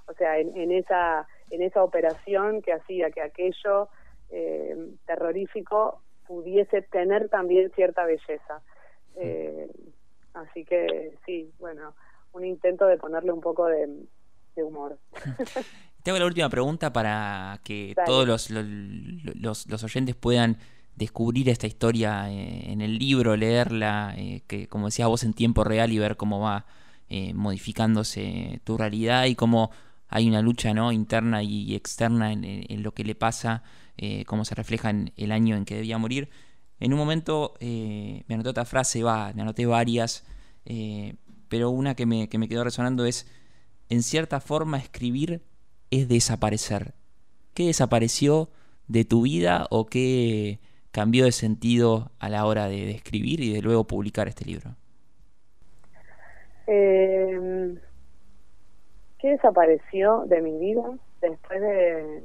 o 0.07 0.15
sea, 0.15 0.39
en, 0.39 0.57
en, 0.57 0.73
esa 0.73 1.27
en 1.51 1.63
esa 1.63 1.83
operación 1.83 2.63
que 2.63 2.73
hacía 2.73 3.11
que 3.11 3.23
aquello 3.23 3.89
eh, 4.31 4.77
terrorífico 5.07 6.01
pudiese 6.27 6.83
tener 6.83 7.29
también 7.29 7.71
cierta 7.75 8.05
belleza. 8.05 8.63
Mm. 9.15 9.21
Eh, 9.21 9.69
así 10.35 10.65
que 10.65 11.17
sí, 11.25 11.53
bueno, 11.59 11.95
un 12.33 12.45
intento 12.45 12.87
de 12.87 12.97
ponerle 12.97 13.33
un 13.33 13.41
poco 13.41 13.67
de, 13.67 13.89
humor. 14.57 14.99
Tengo 16.03 16.19
la 16.19 16.27
última 16.27 16.49
pregunta 16.49 16.93
para 16.93 17.61
que 17.65 17.95
todos 18.05 18.27
los, 18.27 18.51
los, 18.51 19.67
los, 19.67 19.85
oyentes 19.85 20.15
puedan 20.15 20.59
descubrir 20.95 21.49
esta 21.49 21.67
historia 21.67 22.31
eh, 22.31 22.71
en 22.71 22.83
el 22.83 22.99
libro, 22.99 23.37
leerla, 23.37 24.15
eh, 24.17 24.43
que 24.47 24.69
como 24.69 24.87
decías 24.87 25.09
vos 25.09 25.25
en 25.25 25.33
tiempo 25.33 25.65
real 25.65 25.93
y 25.93 25.99
ver 25.99 26.17
cómo 26.17 26.41
va 26.41 26.67
eh, 27.09 27.35
modificándose 27.35 28.61
tu 28.65 28.77
realidad 28.77 29.27
y 29.27 29.35
cómo 29.35 29.71
hay 30.09 30.29
una 30.29 30.43
lucha 30.43 30.75
¿no? 30.75 30.93
interna 30.93 31.43
y 31.43 31.75
externa 31.75 32.33
en, 32.33 32.83
lo 32.83 32.95
que 32.95 33.05
le 33.05 33.15
pasa, 33.15 33.65
cómo 34.27 34.45
se 34.45 34.55
refleja 34.55 34.91
en 34.91 35.13
el 35.17 35.33
año 35.33 35.57
en 35.57 35.65
que 35.65 35.75
debía 35.75 35.99
morir. 35.99 36.29
En 36.79 36.93
un 36.93 36.99
momento 36.99 37.55
me 37.61 38.25
anoté 38.29 38.51
otra 38.51 38.65
frase, 38.65 39.03
va, 39.03 39.33
me 39.35 39.43
anoté 39.43 39.67
varias, 39.67 40.25
pero 41.49 41.71
una 41.71 41.97
que 41.97 42.07
me, 42.07 42.29
que 42.29 42.39
me 42.39 42.49
quedó 42.49 42.63
resonando 42.63 43.07
es, 43.07 43.27
en 43.89 44.05
cierta 44.05 44.39
forma, 44.41 44.79
escribir 44.79 45.43
es 45.91 46.09
desaparecer. 46.09 46.95
¿Qué 47.55 47.67
desapareció 47.67 48.51
de 48.89 49.05
tu 49.05 49.23
vida 49.23 49.67
o 49.71 49.87
qué 49.87 50.61
cambió 50.91 51.25
de 51.25 51.33
sentido 51.33 52.13
a 52.19 52.29
la 52.29 52.45
hora 52.47 52.69
de, 52.69 52.91
escribir 52.91 53.41
y 53.41 53.53
de 53.53 53.63
luego 53.63 53.87
publicar 53.87 54.29
este 54.29 54.45
libro? 54.45 54.77
Eh, 56.67 57.75
¿Qué 59.19 59.31
desapareció 59.31 60.25
de 60.27 60.43
mi 60.43 60.59
vida 60.59 60.85
después 61.23 61.61
de, 61.61 62.25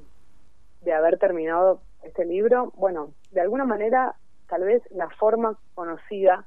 de 0.82 0.94
haber 0.94 1.18
terminado 1.18 1.82
este 2.04 2.26
libro? 2.26 2.74
Bueno, 2.76 3.14
de 3.32 3.42
alguna 3.42 3.66
manera, 3.66 4.16
tal 4.50 4.64
vez 4.64 4.84
la 4.92 5.10
forma 5.12 5.58
conocida 5.76 6.46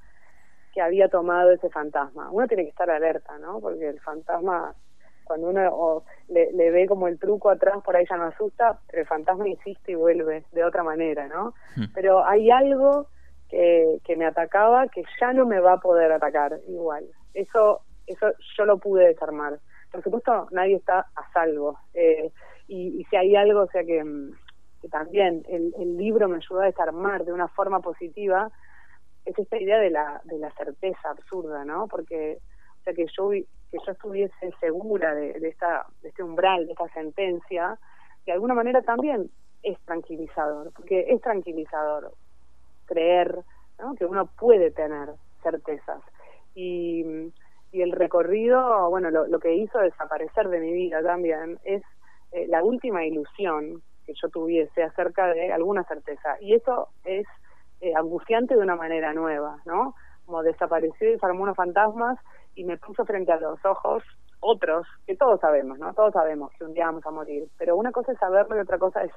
que 0.73 0.81
había 0.81 1.09
tomado 1.09 1.53
ese 1.53 1.71
fantasma. 1.71 2.31
Uno 2.31 2.49
tiene 2.49 2.65
que 2.65 2.71
estar 2.71 2.91
alerta, 2.91 3.39
¿no? 3.39 3.61
Porque 3.61 3.89
el 3.89 4.01
fantasma, 4.01 4.75
cuando 5.25 5.51
uno 5.51 6.03
le, 6.29 6.71
ve 6.71 6.87
como 6.87 7.09
el 7.09 7.19
truco 7.19 7.51
atrás, 7.51 7.77
por 7.85 7.97
ahí 7.97 8.05
ya 8.09 8.17
no 8.17 8.25
asusta, 8.25 8.79
pero 8.89 9.03
el 9.03 9.09
fantasma 9.09 9.49
insiste 9.49 9.93
y 9.93 9.97
vuelve 9.97 10.45
de 10.53 10.65
otra 10.65 10.83
manera, 10.83 11.29
¿no? 11.29 11.55
Hmm. 11.77 11.93
Pero 11.95 12.25
hay 12.25 12.51
algo 12.51 13.07
que, 13.49 14.01
que 14.05 14.17
me 14.17 14.25
atacaba 14.25 14.89
que 14.89 15.03
ya 15.21 15.33
no 15.33 15.47
me 15.47 15.61
va 15.61 15.75
a 15.75 15.81
poder 15.81 16.11
atacar 16.13 16.59
igual. 16.69 17.05
Eso, 17.35 17.83
eso 18.07 18.27
yo 18.57 18.65
lo 18.65 18.79
pude 18.79 19.07
desarmar. 19.09 19.59
Por 19.91 20.03
supuesto, 20.03 20.49
nadie 20.51 20.77
está 20.77 21.07
a 21.15 21.33
salvo. 21.33 21.79
Eh, 21.95 22.31
y, 22.69 23.05
si 23.11 23.17
hay 23.17 23.37
algo, 23.37 23.63
o 23.63 23.67
sea 23.69 23.85
que, 23.85 24.03
que 24.81 24.89
también 24.89 25.45
el, 25.49 25.75
el 25.79 25.97
libro 25.97 26.29
me 26.29 26.37
ayudó 26.37 26.61
a 26.61 26.67
desarmar 26.67 27.25
de 27.25 27.33
una 27.33 27.49
forma 27.49 27.81
positiva, 27.81 28.51
es 29.25 29.39
esta 29.39 29.57
idea 29.57 29.79
de 29.79 29.91
la, 29.91 30.21
de 30.25 30.39
la 30.39 30.51
certeza 30.53 31.11
absurda, 31.11 31.65
¿no? 31.65 31.87
Porque, 31.89 32.39
o 32.81 32.85
sea, 32.85 32.95
que 32.95 33.07
yo, 33.07 33.31
que 33.31 33.79
yo 33.87 33.93
estuviese 33.93 34.53
segura 34.61 35.15
de, 35.15 35.35
de, 35.35 35.49
esta, 35.49 35.87
de 36.03 36.09
este 36.09 36.23
umbral, 36.23 36.67
de 36.67 36.73
esta 36.73 36.89
sentencia, 36.89 37.79
de 38.27 38.33
alguna 38.33 38.55
manera 38.55 38.83
también 38.83 39.31
es 39.63 39.79
tranquilizador, 39.81 40.73
porque 40.73 41.07
es 41.09 41.21
tranquilizador 41.21 42.13
creer 42.87 43.39
¿no? 43.79 43.95
que 43.95 44.05
uno 44.05 44.27
puede 44.27 44.71
tener 44.71 45.11
certezas. 45.43 46.03
Y, 46.55 47.33
y 47.71 47.83
el 47.83 47.93
recorrido, 47.93 48.91
bueno, 48.91 49.11
lo, 49.11 49.27
lo, 49.27 49.39
que 49.41 49.55
hizo 49.55 49.79
desaparecer 49.79 50.49
de 50.49 50.61
mi 50.61 50.73
vida 50.73 51.03
también 51.03 51.59
es 51.65 51.83
eh, 52.33 52.47
la 52.49 52.63
última 52.63 53.05
ilusión 53.05 53.83
que 54.05 54.15
yo 54.21 54.29
tuviese 54.29 54.83
acerca 54.83 55.29
de 55.29 55.53
alguna 55.53 55.85
certeza. 55.85 56.37
Y 56.41 56.55
eso 56.55 56.89
es 57.05 57.27
eh, 57.81 57.93
angustiante 57.97 58.55
de 58.55 58.61
una 58.61 58.77
manera 58.77 59.13
nueva, 59.13 59.61
¿no? 59.65 59.95
Como 60.27 60.43
desapareció 60.43 61.13
y 61.13 61.19
formó 61.19 61.43
unos 61.43 61.57
fantasmas 61.57 62.19
y 62.55 62.65
me 62.65 62.77
puso 62.77 63.05
frente 63.05 63.33
a 63.33 63.41
los 63.41 63.65
ojos 63.65 64.03
otros, 64.41 64.87
que 65.07 65.17
todos 65.17 65.41
sabemos, 65.41 65.79
¿no? 65.79 65.95
Todos 65.95 66.13
sabemos 66.13 66.53
que 66.59 66.65
un 66.65 66.75
día 66.75 66.87
vamos 66.87 67.07
a 67.07 67.11
morir, 67.11 67.49
pero 67.59 67.77
una 67.77 67.93
cosa 67.93 68.13
es 68.13 68.19
saberlo 68.19 68.57
y 68.57 68.61
otra 68.61 68.79
cosa 68.79 69.05
es 69.05 69.13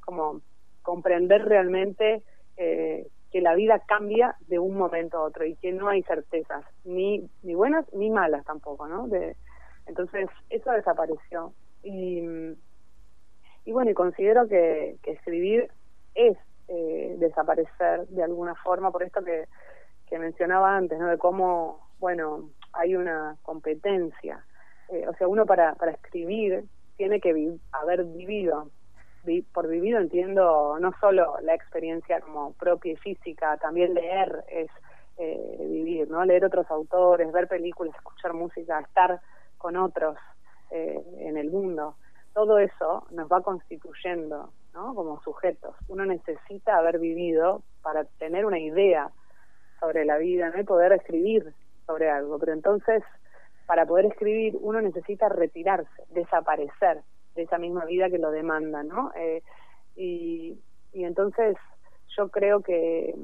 como 0.00 0.40
comprender 0.82 1.44
realmente 1.44 2.22
eh, 2.56 3.06
que 3.30 3.40
la 3.40 3.54
vida 3.54 3.80
cambia 3.86 4.36
de 4.46 4.58
un 4.58 4.76
momento 4.76 5.18
a 5.18 5.22
otro 5.22 5.44
y 5.44 5.54
que 5.56 5.72
no 5.72 5.88
hay 5.88 6.02
certezas, 6.02 6.64
ni, 6.84 7.28
ni 7.42 7.54
buenas 7.54 7.84
ni 7.92 8.10
malas 8.10 8.44
tampoco, 8.44 8.86
¿no? 8.86 9.06
De, 9.08 9.36
entonces, 9.86 10.28
eso 10.50 10.70
desapareció. 10.70 11.52
Y, 11.82 12.22
y 13.64 13.72
bueno, 13.72 13.90
y 13.90 13.94
considero 13.94 14.48
que, 14.48 14.96
que 15.02 15.12
escribir 15.12 15.70
es 16.14 16.36
eh, 16.68 17.16
desaparecer 17.18 18.06
de 18.08 18.22
alguna 18.22 18.54
forma, 18.54 18.90
por 18.90 19.02
esto 19.02 19.22
que, 19.24 19.46
que 20.08 20.18
mencionaba 20.18 20.76
antes, 20.76 20.98
¿no? 20.98 21.06
De 21.08 21.18
cómo, 21.18 21.88
bueno, 21.98 22.50
hay 22.72 22.96
una 22.96 23.36
competencia. 23.42 24.44
Eh, 24.90 25.06
o 25.08 25.14
sea, 25.14 25.28
uno 25.28 25.46
para, 25.46 25.74
para 25.74 25.92
escribir 25.92 26.64
tiene 26.96 27.20
que 27.20 27.58
haber 27.72 28.04
vivido. 28.04 28.70
Por 29.52 29.68
vivido 29.68 29.98
entiendo 29.98 30.78
no 30.80 30.92
solo 31.00 31.36
la 31.42 31.54
experiencia 31.54 32.20
como 32.20 32.52
propia 32.54 32.92
y 32.92 32.96
física, 32.96 33.56
también 33.58 33.94
leer 33.94 34.44
es 34.48 34.70
eh, 35.18 35.56
vivir, 35.60 36.08
¿no? 36.10 36.24
Leer 36.24 36.44
otros 36.44 36.70
autores, 36.70 37.32
ver 37.32 37.48
películas, 37.48 37.94
escuchar 37.96 38.32
música, 38.32 38.80
estar 38.80 39.20
con 39.58 39.76
otros 39.76 40.16
eh, 40.70 41.02
en 41.18 41.36
el 41.36 41.50
mundo. 41.50 41.96
Todo 42.32 42.58
eso 42.58 43.06
nos 43.10 43.30
va 43.30 43.42
constituyendo 43.42 44.50
como 44.94 45.20
sujetos. 45.22 45.74
Uno 45.88 46.06
necesita 46.06 46.76
haber 46.76 46.98
vivido 46.98 47.62
para 47.82 48.04
tener 48.04 48.46
una 48.46 48.58
idea 48.58 49.10
sobre 49.80 50.04
la 50.04 50.18
vida 50.18 50.50
¿no? 50.50 50.60
y 50.60 50.64
poder 50.64 50.92
escribir 50.92 51.52
sobre 51.86 52.10
algo. 52.10 52.38
Pero 52.38 52.52
entonces, 52.52 53.02
para 53.66 53.86
poder 53.86 54.06
escribir, 54.06 54.56
uno 54.60 54.80
necesita 54.80 55.28
retirarse, 55.28 56.04
desaparecer 56.10 57.02
de 57.34 57.42
esa 57.42 57.58
misma 57.58 57.84
vida 57.84 58.10
que 58.10 58.18
lo 58.18 58.30
demanda, 58.30 58.82
¿no? 58.82 59.12
Eh, 59.16 59.42
y, 59.96 60.58
y 60.92 61.04
entonces 61.04 61.56
yo 62.16 62.28
creo 62.28 62.62
que, 62.62 63.14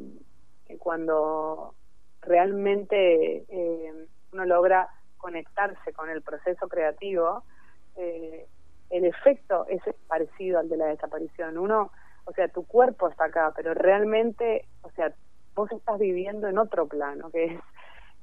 cuando 0.78 1.74
realmente 2.20 3.44
eh, 3.48 4.06
uno 4.32 4.44
logra 4.44 4.88
conectarse 5.18 5.92
con 5.92 6.10
el 6.10 6.22
proceso 6.22 6.68
creativo, 6.68 7.44
eh, 7.96 8.46
el 8.90 9.04
efecto 9.04 9.66
es 9.68 9.82
parecido 10.08 10.58
al 10.58 10.68
de 10.68 10.76
la 10.76 10.86
desaparición. 10.86 11.58
Uno, 11.58 11.90
o 12.24 12.32
sea, 12.32 12.48
tu 12.48 12.66
cuerpo 12.66 13.08
está 13.08 13.26
acá, 13.26 13.52
pero 13.54 13.74
realmente, 13.74 14.66
o 14.82 14.90
sea, 14.90 15.14
vos 15.54 15.70
estás 15.72 15.98
viviendo 15.98 16.48
en 16.48 16.58
otro 16.58 16.86
plano, 16.86 17.30
que 17.30 17.44
es 17.44 17.60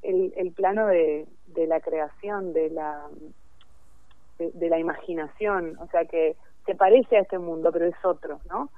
el, 0.01 0.33
el 0.35 0.51
plano 0.51 0.87
de, 0.87 1.27
de 1.47 1.67
la 1.67 1.79
creación, 1.79 2.53
de 2.53 2.69
la, 2.69 3.07
de, 4.53 4.69
la 4.69 4.79
imaginación, 4.79 5.77
o 5.79 5.87
sea, 5.87 6.05
que 6.05 6.35
se 6.65 6.75
parece 6.75 7.17
a 7.17 7.21
este 7.21 7.37
mundo, 7.37 7.71
pero 7.71 7.85
es 7.85 7.95
otro, 8.03 8.39
¿no? 8.49 8.69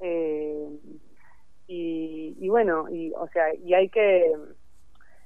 Eh, 0.00 0.68
y, 1.68 2.36
y 2.40 2.48
bueno, 2.48 2.88
y, 2.90 3.12
o 3.12 3.28
sea, 3.28 3.54
y 3.54 3.74
hay 3.74 3.88
que, 3.88 4.32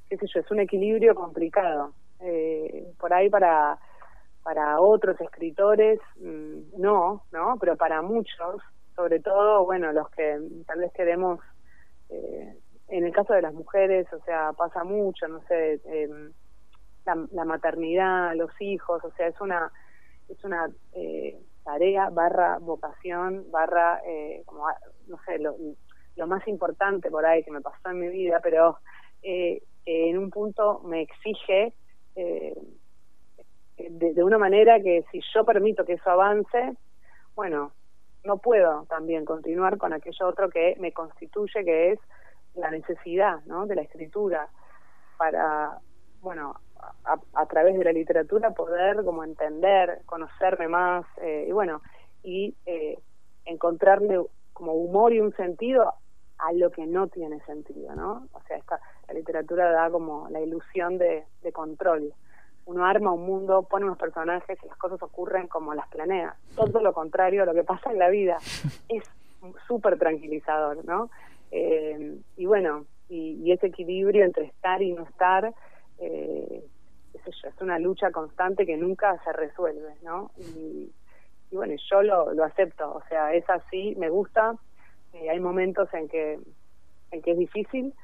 qué 0.09 0.17
sé 0.17 0.27
yo, 0.33 0.41
es 0.41 0.51
un 0.51 0.61
equilibrio 0.61 1.15
complicado. 1.15 1.93
Eh, 2.21 2.93
por 2.99 3.13
ahí 3.13 3.29
para 3.29 3.79
para 4.47 4.81
otros 4.81 5.21
escritores 5.21 5.99
mm, 6.21 6.81
no, 6.81 7.25
¿no? 7.33 7.57
Pero 7.59 7.77
para 7.77 8.01
muchos, 8.01 8.63
sobre 8.95 9.19
todo, 9.19 9.65
bueno, 9.65 9.91
los 9.93 10.09
que 10.11 10.39
tal 10.69 10.79
vez 10.79 10.93
queremos, 10.93 11.41
eh, 12.11 12.57
en 12.87 13.05
el 13.05 13.13
caso 13.13 13.33
de 13.33 13.43
las 13.43 13.53
mujeres, 13.53 14.07
o 14.13 14.21
sea, 14.21 14.53
pasa 14.53 14.85
mucho, 14.85 15.27
no 15.27 15.41
sé, 15.49 15.81
em, 15.87 16.33
la, 17.05 17.45
maternidad, 17.45 18.37
los 18.37 18.53
hijos, 18.61 19.03
o 19.03 19.11
sea, 19.17 19.27
es 19.27 19.41
una, 19.41 19.73
es 20.29 20.45
una 20.45 20.71
eh, 20.93 21.39
tarea 21.65 22.11
barra 22.11 22.59
vocación, 22.59 23.51
barra, 23.51 24.01
eh, 24.07 24.43
como, 24.47 24.67
no 25.07 25.19
sé, 25.25 25.39
lo, 25.39 25.57
lo 26.17 26.27
más 26.27 26.47
importante 26.49 27.11
por 27.11 27.25
ahí 27.27 27.43
que 27.43 27.51
me 27.51 27.61
pasó 27.61 27.91
en 27.91 28.01
mi 28.01 28.09
vida, 28.09 28.41
pero 28.43 28.79
en 29.23 30.19
un 30.19 30.31
punto 30.31 30.81
me 30.85 31.03
exige 31.03 31.75
de, 33.89 34.25
una 34.25 34.39
manera 34.39 34.81
que 34.81 35.05
si 35.11 35.21
yo 35.35 35.45
permito 35.45 35.85
que 35.85 35.95
eso 35.95 36.11
avance, 36.11 36.77
bueno, 37.35 37.73
no 38.25 38.39
puedo 38.39 38.85
también 38.89 39.25
continuar 39.25 39.79
con 39.79 39.93
aquello 39.93 40.27
otro 40.27 40.51
que 40.51 40.77
me 40.79 40.93
constituye, 40.93 41.65
que 41.65 41.93
es 41.93 42.01
la 42.55 42.71
necesidad 42.71 43.45
¿no? 43.45 43.67
de 43.67 43.77
la 43.77 43.83
escritura 43.83 44.49
para, 45.19 45.79
bueno, 46.21 46.61
a, 47.35 47.47
través 47.47 47.79
de 47.79 47.85
la 47.85 47.93
literatura 47.93 48.51
poder 48.51 49.05
como 49.05 49.25
entender, 49.25 50.01
conocerme 50.07 50.69
más 50.69 51.07
eh, 51.23 51.47
y 51.49 51.53
bueno, 51.53 51.81
y 52.23 52.55
eh, 52.67 52.99
encontrarle 53.45 54.21
como 54.53 54.73
humor 54.73 55.13
y 55.13 55.21
un 55.21 55.35
sentido 55.37 55.95
a 56.39 56.53
lo 56.53 56.71
que 56.71 56.87
no 56.87 57.07
tiene 57.07 57.41
sentido, 57.47 57.95
¿no? 57.95 58.27
O 58.33 58.41
sea, 58.43 58.57
esta, 58.57 58.81
la 59.09 59.15
literatura 59.15 59.71
da 59.71 59.91
como 59.91 60.29
la 60.31 60.41
ilusión 60.41 60.99
de, 60.99 61.25
de 61.43 61.53
control 61.53 62.13
uno 62.67 62.85
arma 62.85 63.13
un 63.13 63.25
mundo, 63.25 63.63
pone 63.63 63.85
unos 63.85 63.97
personajes 63.97 64.59
y 64.63 64.67
las 64.67 64.77
cosas 64.77 65.01
ocurren 65.01 65.47
como 65.47 65.73
las 65.75 65.89
planea. 65.89 66.35
Todo 66.57 66.81
lo 66.81 66.93
contrario 66.93 67.45
a 67.45 67.47
lo 67.47 67.55
que 67.55 67.63
pasa 67.65 67.91
en 67.91 67.99
la 67.99 68.11
vida. 68.11 68.39
Es 68.89 69.05
súper 69.69 69.99
tranquilizador, 69.99 70.85
¿no? 70.85 71.09
Eh, 71.53 72.19
y 72.37 72.47
bueno, 72.47 72.85
y, 73.09 73.53
ese 73.53 73.69
equilibrio 73.69 74.25
entre 74.25 74.47
estar 74.47 74.83
y 74.83 74.93
no 74.93 75.05
estar, 75.05 75.55
eh, 75.99 76.65
es 77.27 77.61
una 77.61 77.79
lucha 77.79 78.11
constante 78.11 78.67
que 78.67 78.77
nunca 78.77 79.21
se 79.25 79.33
resuelve, 79.33 79.97
¿no? 80.03 80.31
Y, 80.39 80.93
bueno, 81.53 81.75
yo 81.91 82.03
lo, 82.03 82.33
lo 82.33 82.45
acepto, 82.45 82.93
o 82.93 83.03
sea, 83.09 83.33
es 83.33 83.49
así, 83.49 83.95
me 83.97 84.09
gusta, 84.09 84.57
eh, 85.13 85.31
hay 85.31 85.41
momentos 85.41 85.93
en 85.95 86.09
que, 86.09 86.39
en 87.11 87.23
que 87.23 87.33
es 87.33 87.39
difícil, 87.39 87.95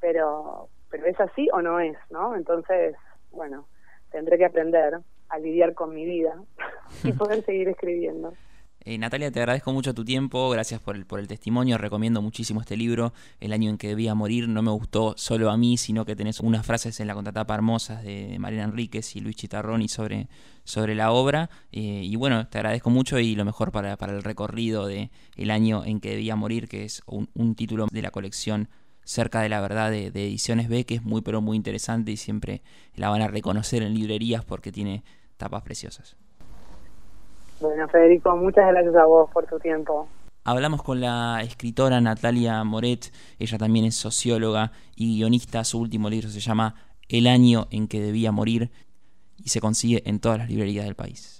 pero, 0.00 0.68
pero 0.90 1.06
es 1.06 1.18
así 1.20 1.48
o 1.52 1.62
no 1.62 1.80
es, 1.80 1.96
¿no? 2.10 2.36
Entonces, 2.36 2.94
bueno, 3.32 3.66
tendré 4.10 4.38
que 4.38 4.44
aprender 4.44 4.98
a 5.28 5.38
lidiar 5.38 5.74
con 5.74 5.94
mi 5.94 6.04
vida 6.04 6.34
y 7.04 7.12
poder 7.12 7.42
seguir 7.44 7.68
escribiendo. 7.68 8.34
Eh, 8.82 8.96
Natalia, 8.96 9.30
te 9.30 9.40
agradezco 9.40 9.72
mucho 9.72 9.92
tu 9.92 10.04
tiempo, 10.04 10.48
gracias 10.48 10.80
por 10.80 10.96
el, 10.96 11.04
por 11.04 11.20
el 11.20 11.28
testimonio, 11.28 11.76
recomiendo 11.76 12.22
muchísimo 12.22 12.62
este 12.62 12.78
libro, 12.78 13.12
El 13.38 13.52
año 13.52 13.68
en 13.68 13.76
que 13.76 13.88
debía 13.88 14.14
morir, 14.14 14.48
no 14.48 14.62
me 14.62 14.70
gustó 14.70 15.14
solo 15.18 15.50
a 15.50 15.58
mí, 15.58 15.76
sino 15.76 16.06
que 16.06 16.16
tenés 16.16 16.40
unas 16.40 16.64
frases 16.64 16.98
en 16.98 17.06
la 17.06 17.14
contratapa 17.14 17.54
hermosas 17.54 18.02
de 18.02 18.38
Mariana 18.38 18.64
Enríquez 18.64 19.14
y 19.16 19.20
Luis 19.20 19.36
Chitarroni 19.36 19.88
sobre, 19.88 20.28
sobre 20.64 20.94
la 20.94 21.12
obra, 21.12 21.50
eh, 21.72 22.02
y 22.04 22.16
bueno, 22.16 22.48
te 22.48 22.56
agradezco 22.56 22.88
mucho 22.88 23.18
y 23.18 23.34
lo 23.34 23.44
mejor 23.44 23.70
para, 23.70 23.98
para 23.98 24.14
el 24.14 24.22
recorrido 24.22 24.86
de 24.86 25.10
El 25.36 25.50
año 25.50 25.84
en 25.84 26.00
que 26.00 26.10
debía 26.10 26.34
morir, 26.34 26.66
que 26.66 26.84
es 26.84 27.02
un, 27.06 27.28
un 27.34 27.54
título 27.54 27.86
de 27.92 28.00
la 28.00 28.10
colección 28.10 28.70
Cerca 29.04 29.42
de 29.42 29.48
la 29.48 29.60
Verdad 29.60 29.90
de, 29.90 30.06
Ediciones 30.06 30.68
B, 30.68 30.86
que 30.86 30.94
es 30.94 31.02
muy 31.02 31.20
pero 31.20 31.40
muy 31.40 31.56
interesante 31.56 32.12
y 32.12 32.16
siempre 32.16 32.62
la 32.94 33.10
van 33.10 33.22
a 33.22 33.28
reconocer 33.28 33.82
en 33.82 33.92
librerías 33.92 34.44
porque 34.44 34.72
tiene 34.72 35.02
tapas 35.36 35.62
preciosas. 35.62 36.16
Bueno, 37.60 37.86
Federico, 37.88 38.34
muchas 38.36 38.66
gracias 38.68 38.94
a 38.94 39.04
vos 39.04 39.30
por 39.32 39.46
tu 39.46 39.58
tiempo. 39.58 40.08
Hablamos 40.44 40.82
con 40.82 41.00
la 41.00 41.42
escritora 41.42 42.00
Natalia 42.00 42.64
Moret, 42.64 43.12
ella 43.38 43.58
también 43.58 43.84
es 43.84 43.94
socióloga 43.96 44.72
y 44.96 45.16
guionista, 45.18 45.62
su 45.64 45.78
último 45.78 46.08
libro 46.08 46.30
se 46.30 46.40
llama 46.40 46.74
El 47.08 47.26
año 47.26 47.66
en 47.70 47.86
que 47.86 48.00
debía 48.00 48.32
morir 48.32 48.70
y 49.36 49.50
se 49.50 49.60
consigue 49.60 50.02
en 50.06 50.20
todas 50.20 50.38
las 50.38 50.48
librerías 50.48 50.86
del 50.86 50.94
país. 50.94 51.39